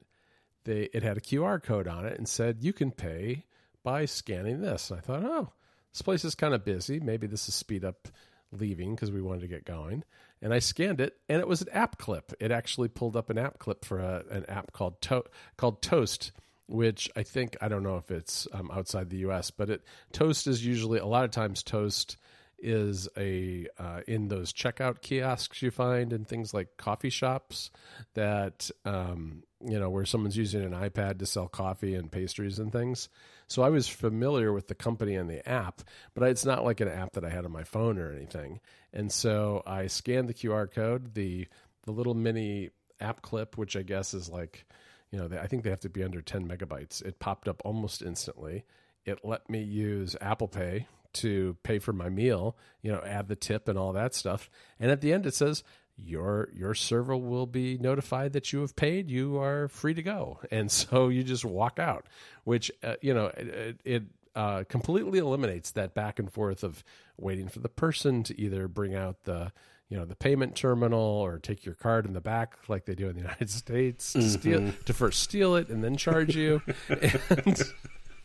they 0.66 0.90
it 0.92 1.02
had 1.02 1.16
a 1.16 1.22
QR 1.22 1.62
code 1.62 1.88
on 1.88 2.04
it 2.04 2.18
and 2.18 2.28
said 2.28 2.58
you 2.60 2.74
can 2.74 2.90
pay 2.90 3.44
by 3.82 4.04
scanning 4.04 4.60
this. 4.60 4.90
And 4.90 4.98
I 4.98 5.02
thought, 5.02 5.24
oh, 5.24 5.52
this 5.92 6.02
place 6.02 6.24
is 6.24 6.34
kind 6.34 6.52
of 6.52 6.64
busy. 6.64 7.00
Maybe 7.00 7.26
this 7.26 7.48
is 7.48 7.54
speed 7.54 7.84
up 7.84 8.08
leaving 8.52 8.94
because 8.94 9.10
we 9.10 9.22
wanted 9.22 9.42
to 9.42 9.48
get 9.48 9.64
going. 9.64 10.04
And 10.42 10.52
I 10.52 10.58
scanned 10.58 11.00
it, 11.00 11.16
and 11.28 11.40
it 11.40 11.48
was 11.48 11.62
an 11.62 11.70
app 11.70 11.96
clip. 11.98 12.34
It 12.40 12.50
actually 12.50 12.88
pulled 12.88 13.16
up 13.16 13.30
an 13.30 13.38
app 13.38 13.58
clip 13.58 13.84
for 13.84 14.00
a, 14.00 14.24
an 14.30 14.44
app 14.48 14.72
called 14.72 15.00
to- 15.02 15.24
called 15.56 15.80
Toast, 15.80 16.32
which 16.66 17.08
I 17.16 17.22
think 17.22 17.56
I 17.60 17.68
don't 17.68 17.82
know 17.82 17.96
if 17.96 18.10
it's 18.10 18.46
um, 18.52 18.70
outside 18.70 19.08
the 19.08 19.18
U.S., 19.18 19.50
but 19.50 19.70
it 19.70 19.82
Toast 20.12 20.46
is 20.46 20.64
usually 20.64 20.98
a 20.98 21.06
lot 21.06 21.24
of 21.24 21.30
times 21.30 21.62
Toast 21.62 22.18
is 22.58 23.08
a 23.16 23.66
uh, 23.78 24.00
in 24.06 24.28
those 24.28 24.52
checkout 24.52 25.00
kiosks 25.00 25.62
you 25.62 25.70
find 25.70 26.12
in 26.12 26.24
things 26.24 26.52
like 26.52 26.76
coffee 26.76 27.10
shops 27.10 27.70
that 28.14 28.70
um, 28.84 29.42
you 29.64 29.78
know 29.78 29.88
where 29.88 30.04
someone's 30.04 30.36
using 30.36 30.62
an 30.62 30.72
iPad 30.72 31.18
to 31.18 31.26
sell 31.26 31.48
coffee 31.48 31.94
and 31.94 32.10
pastries 32.12 32.58
and 32.58 32.72
things. 32.72 33.08
So 33.46 33.62
I 33.62 33.70
was 33.70 33.88
familiar 33.88 34.52
with 34.52 34.68
the 34.68 34.74
company 34.74 35.14
and 35.14 35.30
the 35.30 35.46
app, 35.48 35.82
but 36.14 36.28
it's 36.28 36.44
not 36.44 36.64
like 36.64 36.80
an 36.80 36.88
app 36.88 37.12
that 37.12 37.24
I 37.24 37.30
had 37.30 37.44
on 37.44 37.52
my 37.52 37.64
phone 37.64 37.98
or 37.98 38.12
anything. 38.12 38.60
And 38.92 39.10
so 39.10 39.62
I 39.66 39.86
scanned 39.86 40.28
the 40.28 40.34
QR 40.34 40.70
code, 40.70 41.14
the 41.14 41.48
the 41.84 41.92
little 41.92 42.14
mini 42.14 42.70
app 43.00 43.22
clip, 43.22 43.56
which 43.56 43.76
I 43.76 43.82
guess 43.82 44.12
is 44.12 44.28
like, 44.28 44.66
you 45.10 45.18
know, 45.18 45.38
I 45.38 45.46
think 45.46 45.62
they 45.62 45.70
have 45.70 45.80
to 45.80 45.88
be 45.88 46.02
under 46.02 46.20
10 46.20 46.46
megabytes. 46.46 47.02
It 47.02 47.18
popped 47.18 47.48
up 47.48 47.62
almost 47.64 48.02
instantly. 48.02 48.64
It 49.04 49.20
let 49.22 49.48
me 49.48 49.62
use 49.62 50.16
Apple 50.20 50.48
Pay 50.48 50.86
to 51.14 51.56
pay 51.62 51.78
for 51.78 51.92
my 51.92 52.08
meal, 52.08 52.56
you 52.82 52.92
know, 52.92 53.00
add 53.04 53.28
the 53.28 53.36
tip 53.36 53.68
and 53.68 53.78
all 53.78 53.92
that 53.94 54.14
stuff. 54.14 54.50
And 54.78 54.90
at 54.90 55.00
the 55.00 55.12
end, 55.12 55.26
it 55.26 55.34
says, 55.34 55.62
your 55.96 56.48
your 56.54 56.74
server 56.74 57.16
will 57.16 57.46
be 57.46 57.78
notified 57.78 58.32
that 58.34 58.52
you 58.52 58.60
have 58.60 58.76
paid. 58.76 59.10
You 59.10 59.38
are 59.38 59.68
free 59.68 59.94
to 59.94 60.02
go, 60.02 60.40
and 60.50 60.70
so 60.70 61.08
you 61.08 61.22
just 61.22 61.44
walk 61.44 61.78
out, 61.78 62.06
which 62.44 62.70
uh, 62.82 62.94
you 63.00 63.14
know 63.14 63.26
it, 63.26 63.80
it 63.84 64.02
uh, 64.34 64.64
completely 64.68 65.18
eliminates 65.18 65.70
that 65.72 65.94
back 65.94 66.18
and 66.18 66.30
forth 66.30 66.62
of 66.62 66.84
waiting 67.16 67.48
for 67.48 67.60
the 67.60 67.68
person 67.68 68.22
to 68.24 68.38
either 68.38 68.68
bring 68.68 68.94
out 68.94 69.24
the 69.24 69.50
you 69.88 69.96
know 69.96 70.04
the 70.04 70.16
payment 70.16 70.54
terminal 70.54 71.00
or 71.00 71.38
take 71.38 71.64
your 71.64 71.74
card 71.74 72.06
in 72.06 72.12
the 72.12 72.20
back 72.20 72.56
like 72.68 72.84
they 72.84 72.94
do 72.94 73.08
in 73.08 73.14
the 73.14 73.20
United 73.22 73.50
States 73.50 74.12
to 74.12 74.22
steal 74.22 74.72
to 74.84 74.92
first 74.92 75.22
steal 75.22 75.56
it 75.56 75.68
and 75.68 75.82
then 75.82 75.96
charge 75.96 76.36
you. 76.36 76.62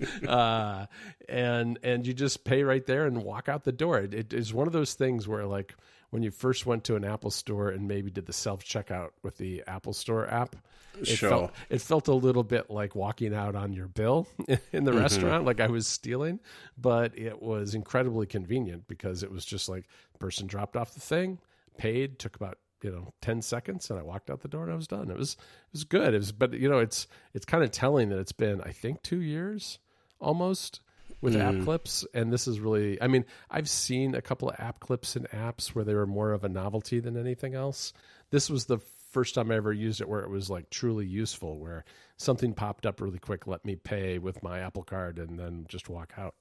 And 0.02 0.28
uh 0.28 0.88
and 1.30 1.78
and 1.84 2.08
you 2.08 2.14
just 2.16 2.44
pay 2.44 2.64
right 2.64 2.84
there 2.88 3.06
and 3.06 3.24
walk 3.24 3.48
out 3.48 3.66
the 3.66 3.72
door. 3.72 4.00
It, 4.00 4.16
it 4.16 4.34
is 4.34 4.52
one 4.52 4.66
of 4.66 4.74
those 4.74 4.96
things 4.96 5.28
where 5.28 5.46
like 5.46 5.76
when 6.12 6.24
you 6.24 6.32
first 6.32 6.66
went 6.66 6.84
to 6.84 6.96
an 6.96 7.04
apple 7.04 7.32
store 7.32 7.70
and 7.70 7.88
maybe 7.88 8.10
did 8.12 8.26
the 8.26 8.34
self 8.34 8.64
checkout 8.64 9.10
with 9.24 9.38
the 9.38 9.64
apple 9.68 9.94
store 9.94 10.28
app 10.30 10.56
it 11.00 11.08
Sure. 11.08 11.30
felt 11.30 11.52
it 11.70 11.82
felt 11.82 12.08
a 12.08 12.14
little 12.14 12.44
bit 12.44 12.70
like 12.70 12.96
walking 12.96 13.34
out 13.34 13.56
on 13.56 13.74
your 13.74 13.88
bill 13.88 14.28
in 14.72 14.84
the 14.84 14.92
mm-hmm. 14.92 15.00
restaurant 15.00 15.46
like 15.46 15.60
i 15.60 15.68
was 15.68 15.88
stealing 15.88 16.40
but 16.78 17.18
it 17.18 17.42
was 17.42 17.74
incredibly 17.74 18.28
convenient 18.28 18.88
because 18.88 19.24
it 19.24 19.32
was 19.32 19.44
just 19.44 19.68
like 19.68 19.88
person 20.20 20.46
dropped 20.48 20.78
off 20.78 20.94
the 20.94 21.02
thing 21.02 21.40
paid 21.78 22.20
took 22.20 22.36
about 22.36 22.58
you 22.84 22.92
know 22.92 23.14
10 23.22 23.42
seconds 23.42 23.90
and 23.90 24.00
i 24.00 24.04
walked 24.04 24.30
out 24.30 24.42
the 24.42 24.48
door 24.48 24.64
and 24.64 24.72
i 24.72 24.76
was 24.76 24.88
done. 24.88 25.10
It 25.10 25.18
was 25.18 25.34
it 25.34 25.74
was 25.74 25.84
good. 25.84 26.14
It 26.14 26.18
was 26.18 26.32
but 26.32 26.54
you 26.54 26.70
know 26.70 26.80
it's 26.80 27.08
it's 27.34 27.46
kind 27.46 27.64
of 27.64 27.72
telling 27.72 28.10
that 28.10 28.20
it's 28.20 28.32
been 28.32 28.62
i 28.62 28.72
think 28.72 29.02
2 29.04 29.22
years 29.22 29.80
almost 30.20 30.82
with 31.22 31.36
app 31.36 31.64
clips 31.64 32.06
and 32.14 32.34
this 32.34 32.48
is 32.48 32.60
really 32.60 33.02
i 33.02 33.08
mean 33.08 33.24
i've 33.50 33.70
seen 33.70 34.16
a 34.16 34.22
couple 34.22 34.50
of 34.50 34.56
app 34.60 34.80
clips 34.80 35.16
in 35.16 35.24
apps 35.26 35.70
where 35.70 35.86
they 35.86 35.94
were 35.94 36.08
more 36.08 36.32
of 36.32 36.44
a 36.44 36.50
novelty 36.50 37.00
than 37.00 37.16
anything 37.18 37.54
else 37.54 37.94
this 38.32 38.50
was 38.50 38.66
the 38.66 38.80
first 39.10 39.36
time 39.36 39.52
i 39.52 39.56
ever 39.56 39.74
used 39.74 40.02
it 40.02 40.10
where 40.10 40.22
it 40.22 40.30
was 40.30 40.50
like 40.50 40.70
truly 40.70 41.06
useful 41.06 41.58
where 41.60 41.86
something 42.18 42.54
popped 42.54 42.86
up 42.86 43.00
really 43.00 43.20
quick 43.20 43.46
let 43.46 43.64
me 43.66 43.76
pay 43.76 44.18
with 44.18 44.42
my 44.42 44.60
apple 44.60 44.84
card 44.84 45.20
and 45.20 45.38
then 45.38 45.66
just 45.68 45.90
walk 45.90 46.14
out 46.18 46.36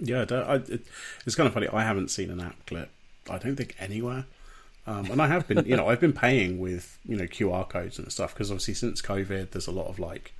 Yeah, 0.00 0.24
I, 0.30 0.56
it, 0.56 0.86
it's 1.26 1.34
kind 1.34 1.46
of 1.46 1.54
funny. 1.54 1.68
I 1.68 1.82
haven't 1.82 2.10
seen 2.10 2.30
an 2.30 2.40
app 2.40 2.66
clip. 2.66 2.90
I 3.30 3.38
don't 3.38 3.56
think 3.56 3.76
anywhere. 3.78 4.26
Um, 4.86 5.10
and 5.10 5.22
I 5.22 5.28
have 5.28 5.48
been, 5.48 5.64
you 5.66 5.76
know, 5.76 5.88
I've 5.88 6.00
been 6.00 6.12
paying 6.12 6.58
with 6.58 6.98
you 7.06 7.16
know 7.16 7.24
QR 7.24 7.68
codes 7.68 7.98
and 7.98 8.10
stuff 8.12 8.34
because 8.34 8.50
obviously 8.50 8.74
since 8.74 9.00
COVID, 9.00 9.52
there's 9.52 9.66
a 9.66 9.72
lot 9.72 9.86
of 9.86 9.98
like, 9.98 10.34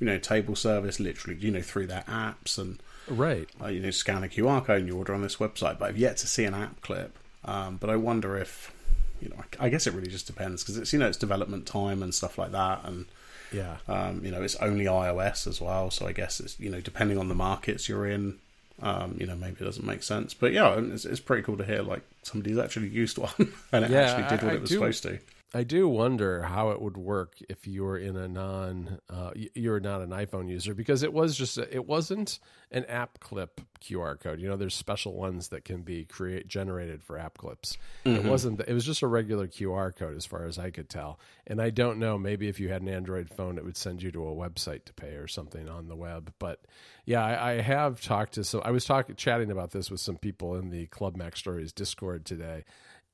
you 0.00 0.06
know, 0.06 0.18
table 0.18 0.56
service 0.56 1.00
literally, 1.00 1.38
you 1.40 1.50
know, 1.50 1.62
through 1.62 1.86
their 1.86 2.02
apps 2.08 2.58
and 2.58 2.78
right 3.08 3.48
uh, 3.62 3.68
you 3.68 3.78
know 3.80 3.90
scan 3.90 4.24
a 4.24 4.28
QR 4.28 4.64
code 4.64 4.80
and 4.80 4.88
you 4.88 4.96
order 4.96 5.14
on 5.14 5.22
this 5.22 5.36
website. 5.36 5.78
But 5.78 5.88
I've 5.90 5.96
yet 5.98 6.16
to 6.18 6.26
see 6.26 6.44
an 6.44 6.54
app 6.54 6.80
clip. 6.80 7.16
Um, 7.44 7.76
but 7.76 7.88
I 7.90 7.96
wonder 7.96 8.36
if, 8.36 8.72
you 9.20 9.28
know, 9.28 9.36
I 9.60 9.68
guess 9.68 9.86
it 9.86 9.94
really 9.94 10.08
just 10.08 10.26
depends 10.26 10.62
because 10.64 10.76
it's 10.76 10.92
you 10.92 10.98
know 10.98 11.06
it's 11.08 11.16
development 11.18 11.66
time 11.66 12.02
and 12.02 12.14
stuff 12.14 12.38
like 12.38 12.52
that 12.52 12.80
and. 12.84 13.06
yeah 13.52 13.76
Um, 13.86 14.24
you 14.24 14.32
know, 14.32 14.42
it's 14.42 14.56
only 14.56 14.86
iOS 14.86 15.46
as 15.46 15.60
well, 15.60 15.90
so 15.92 16.06
I 16.08 16.12
guess 16.12 16.40
it's 16.40 16.58
you 16.58 16.68
know 16.70 16.80
depending 16.80 17.16
on 17.18 17.28
the 17.28 17.34
markets 17.36 17.88
you're 17.88 18.06
in, 18.06 18.38
um, 18.82 19.16
you 19.20 19.26
know 19.26 19.36
maybe 19.36 19.56
it 19.60 19.64
doesn't 19.64 19.86
make 19.86 20.02
sense. 20.02 20.34
But 20.34 20.52
yeah, 20.52 20.74
it's, 20.76 21.04
it's 21.04 21.20
pretty 21.20 21.44
cool 21.44 21.56
to 21.58 21.64
hear 21.64 21.82
like 21.82 22.02
somebody's 22.24 22.58
actually 22.58 22.88
used 22.88 23.16
one 23.18 23.30
and 23.72 23.84
it 23.84 23.90
Yeah, 23.92 24.00
actually 24.02 24.28
did 24.36 24.40
I- 24.42 24.46
what 24.46 24.52
I 24.54 24.56
it 24.56 24.60
was 24.62 24.70
do- 24.70 24.76
supposed 24.76 25.02
to. 25.04 25.18
I 25.54 25.62
do 25.62 25.88
wonder 25.88 26.42
how 26.42 26.70
it 26.70 26.82
would 26.82 26.96
work 26.96 27.36
if 27.48 27.68
you 27.68 27.84
were 27.84 27.96
in 27.96 28.16
a 28.16 28.26
non, 28.26 28.98
uh, 29.08 29.30
you're 29.54 29.78
not 29.78 30.02
an 30.02 30.10
iPhone 30.10 30.48
user 30.50 30.74
because 30.74 31.04
it 31.04 31.12
was 31.12 31.36
just 31.36 31.56
a, 31.56 31.72
it 31.72 31.86
wasn't 31.86 32.40
an 32.72 32.84
app 32.86 33.20
clip 33.20 33.60
QR 33.80 34.18
code. 34.18 34.40
You 34.40 34.48
know, 34.48 34.56
there's 34.56 34.74
special 34.74 35.14
ones 35.14 35.48
that 35.48 35.64
can 35.64 35.82
be 35.82 36.04
create 36.04 36.48
generated 36.48 37.02
for 37.02 37.16
app 37.16 37.38
clips. 37.38 37.78
It 38.04 38.24
wasn't. 38.24 38.60
It 38.66 38.72
was 38.72 38.84
just 38.84 39.02
a 39.02 39.06
regular 39.06 39.46
QR 39.46 39.94
code 39.94 40.16
as 40.16 40.26
far 40.26 40.46
as 40.46 40.58
I 40.58 40.70
could 40.70 40.88
tell. 40.88 41.20
And 41.46 41.62
I 41.62 41.70
don't 41.70 42.00
know. 42.00 42.18
Maybe 42.18 42.48
if 42.48 42.58
you 42.58 42.68
had 42.68 42.82
an 42.82 42.88
Android 42.88 43.30
phone, 43.30 43.56
it 43.56 43.64
would 43.64 43.76
send 43.76 44.02
you 44.02 44.10
to 44.12 44.28
a 44.28 44.34
website 44.34 44.84
to 44.86 44.92
pay 44.92 45.14
or 45.14 45.28
something 45.28 45.68
on 45.68 45.86
the 45.86 45.96
web. 45.96 46.32
But 46.40 46.60
yeah, 47.04 47.24
I, 47.24 47.52
I 47.52 47.60
have 47.60 48.00
talked 48.02 48.34
to 48.34 48.44
some. 48.44 48.62
I 48.64 48.72
was 48.72 48.84
talking 48.84 49.14
chatting 49.14 49.52
about 49.52 49.70
this 49.70 49.92
with 49.92 50.00
some 50.00 50.16
people 50.16 50.56
in 50.56 50.70
the 50.70 50.86
Club 50.86 51.16
MacStories 51.16 51.72
Discord 51.72 52.24
today 52.26 52.64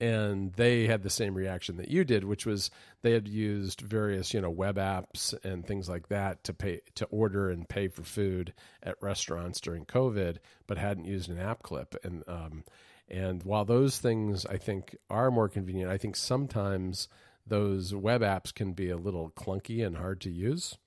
and 0.02 0.52
they 0.54 0.88
had 0.88 1.04
the 1.04 1.10
same 1.10 1.32
reaction 1.32 1.76
that 1.76 1.88
you 1.88 2.02
did, 2.02 2.24
which 2.24 2.44
was 2.44 2.72
they 3.02 3.12
had 3.12 3.28
used 3.28 3.82
various, 3.82 4.34
you 4.34 4.40
know, 4.40 4.50
web 4.50 4.74
apps 4.74 5.32
and 5.44 5.64
things 5.64 5.88
like 5.88 6.08
that 6.08 6.42
to 6.42 6.52
pay 6.52 6.80
to 6.96 7.04
order 7.06 7.50
and 7.50 7.68
pay 7.68 7.86
for 7.86 8.02
food 8.02 8.52
at 8.82 9.00
restaurants 9.00 9.60
during 9.60 9.84
COVID, 9.84 10.38
but 10.66 10.76
hadn't 10.76 11.04
used 11.04 11.30
an 11.30 11.38
app 11.38 11.62
clip. 11.62 11.94
And 12.02 12.24
um, 12.26 12.64
and 13.08 13.44
while 13.44 13.64
those 13.64 13.98
things 13.98 14.44
I 14.44 14.56
think 14.56 14.96
are 15.08 15.30
more 15.30 15.48
convenient, 15.48 15.92
I 15.92 15.98
think 15.98 16.16
sometimes 16.16 17.06
those 17.46 17.94
web 17.94 18.22
apps 18.22 18.52
can 18.52 18.72
be 18.72 18.90
a 18.90 18.96
little 18.96 19.30
clunky 19.30 19.86
and 19.86 19.96
hard 19.96 20.20
to 20.22 20.30
use. 20.30 20.78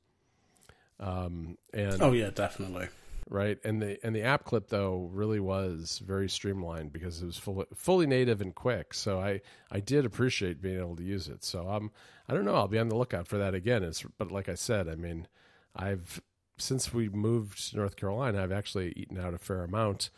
Um, 0.99 1.57
and 1.73 2.01
Oh 2.01 2.11
yeah, 2.11 2.31
definitely. 2.31 2.89
Right? 3.29 3.57
And 3.63 3.81
the 3.81 4.03
and 4.05 4.15
the 4.15 4.23
app 4.23 4.45
clip 4.45 4.69
though 4.69 5.09
really 5.11 5.39
was 5.39 6.01
very 6.05 6.29
streamlined 6.29 6.93
because 6.93 7.21
it 7.21 7.25
was 7.25 7.37
fully 7.37 7.65
fully 7.75 8.07
native 8.07 8.41
and 8.41 8.53
quick. 8.53 8.93
So 8.93 9.19
I 9.19 9.41
I 9.71 9.79
did 9.79 10.05
appreciate 10.05 10.61
being 10.61 10.79
able 10.79 10.95
to 10.97 11.03
use 11.03 11.27
it. 11.27 11.43
So 11.43 11.69
um 11.69 11.91
I 12.27 12.33
don't 12.33 12.45
know. 12.45 12.55
I'll 12.55 12.67
be 12.67 12.79
on 12.79 12.89
the 12.89 12.97
lookout 12.97 13.27
for 13.27 13.37
that 13.37 13.53
again. 13.55 13.83
It's 13.83 14.03
but 14.17 14.31
like 14.31 14.49
I 14.49 14.55
said, 14.55 14.87
I 14.87 14.95
mean, 14.95 15.27
I've 15.75 16.21
since 16.57 16.93
we 16.93 17.09
moved 17.09 17.71
to 17.71 17.77
North 17.77 17.95
Carolina, 17.95 18.43
I've 18.43 18.51
actually 18.51 18.93
eaten 18.95 19.19
out 19.19 19.33
a 19.33 19.37
fair 19.37 19.63
amount. 19.63 20.09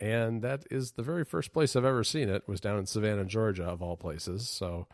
And 0.00 0.42
that 0.42 0.64
is 0.70 0.92
the 0.92 1.02
very 1.02 1.24
first 1.24 1.52
place 1.52 1.76
I've 1.76 1.84
ever 1.84 2.02
seen 2.02 2.28
it 2.28 2.48
was 2.48 2.60
down 2.60 2.78
in 2.78 2.86
Savannah, 2.86 3.24
Georgia, 3.24 3.64
of 3.64 3.82
all 3.82 3.96
places. 3.96 4.48
So, 4.48 4.88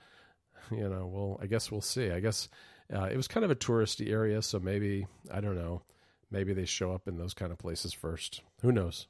you 0.71 0.88
know, 0.88 1.07
well, 1.07 1.38
I 1.42 1.47
guess 1.47 1.71
we'll 1.71 1.81
see. 1.81 2.11
I 2.11 2.21
guess 2.21 2.49
uh, 2.94 3.05
it 3.05 3.16
was 3.16 3.29
kind 3.29 3.44
of 3.44 3.51
a 3.51 3.57
touristy 3.57 4.11
area, 4.11 4.42
so 4.42 4.59
maybe 4.59 5.07
I 5.33 5.40
don't 5.40 5.57
know. 5.57 5.83
Maybe 6.31 6.53
they 6.53 6.64
show 6.64 6.93
up 6.93 7.09
in 7.09 7.19
those 7.19 7.35
kind 7.35 7.53
of 7.53 7.59
places 7.59 7.93
first. 7.93 8.43
Who 8.62 8.73
knows? 8.73 9.07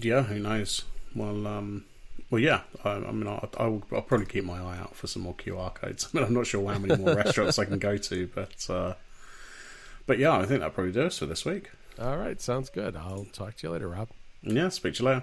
Yeah, 0.00 0.22
who 0.22 0.38
knows? 0.38 0.84
Well, 1.14 1.46
um, 1.46 1.84
well, 2.30 2.40
yeah. 2.40 2.60
I, 2.84 2.90
I 2.90 3.12
mean, 3.12 3.26
I'll, 3.26 3.48
I'll, 3.58 3.82
I'll, 3.92 4.02
probably 4.02 4.26
keep 4.26 4.44
my 4.44 4.58
eye 4.58 4.78
out 4.78 4.94
for 4.94 5.06
some 5.06 5.22
more 5.22 5.34
QR 5.34 5.74
codes. 5.74 6.08
I 6.14 6.16
mean, 6.16 6.26
I'm 6.26 6.34
not 6.34 6.46
sure 6.46 6.72
how 6.72 6.78
many 6.78 7.00
more 7.00 7.14
restaurants 7.16 7.58
I 7.58 7.64
can 7.64 7.78
go 7.78 7.96
to, 7.96 8.30
but 8.34 8.70
uh, 8.70 8.94
but 10.06 10.18
yeah, 10.18 10.36
I 10.38 10.46
think 10.46 10.60
that 10.60 10.74
probably 10.74 10.92
does 10.92 11.18
for 11.18 11.26
this 11.26 11.44
week. 11.44 11.70
All 12.00 12.16
right, 12.16 12.40
sounds 12.40 12.70
good. 12.70 12.96
I'll 12.96 13.26
talk 13.32 13.56
to 13.56 13.66
you 13.66 13.72
later, 13.72 13.88
Rob. 13.88 14.08
Yeah, 14.42 14.70
speak 14.70 14.94
to 14.94 15.02
you 15.02 15.08
later. 15.08 15.22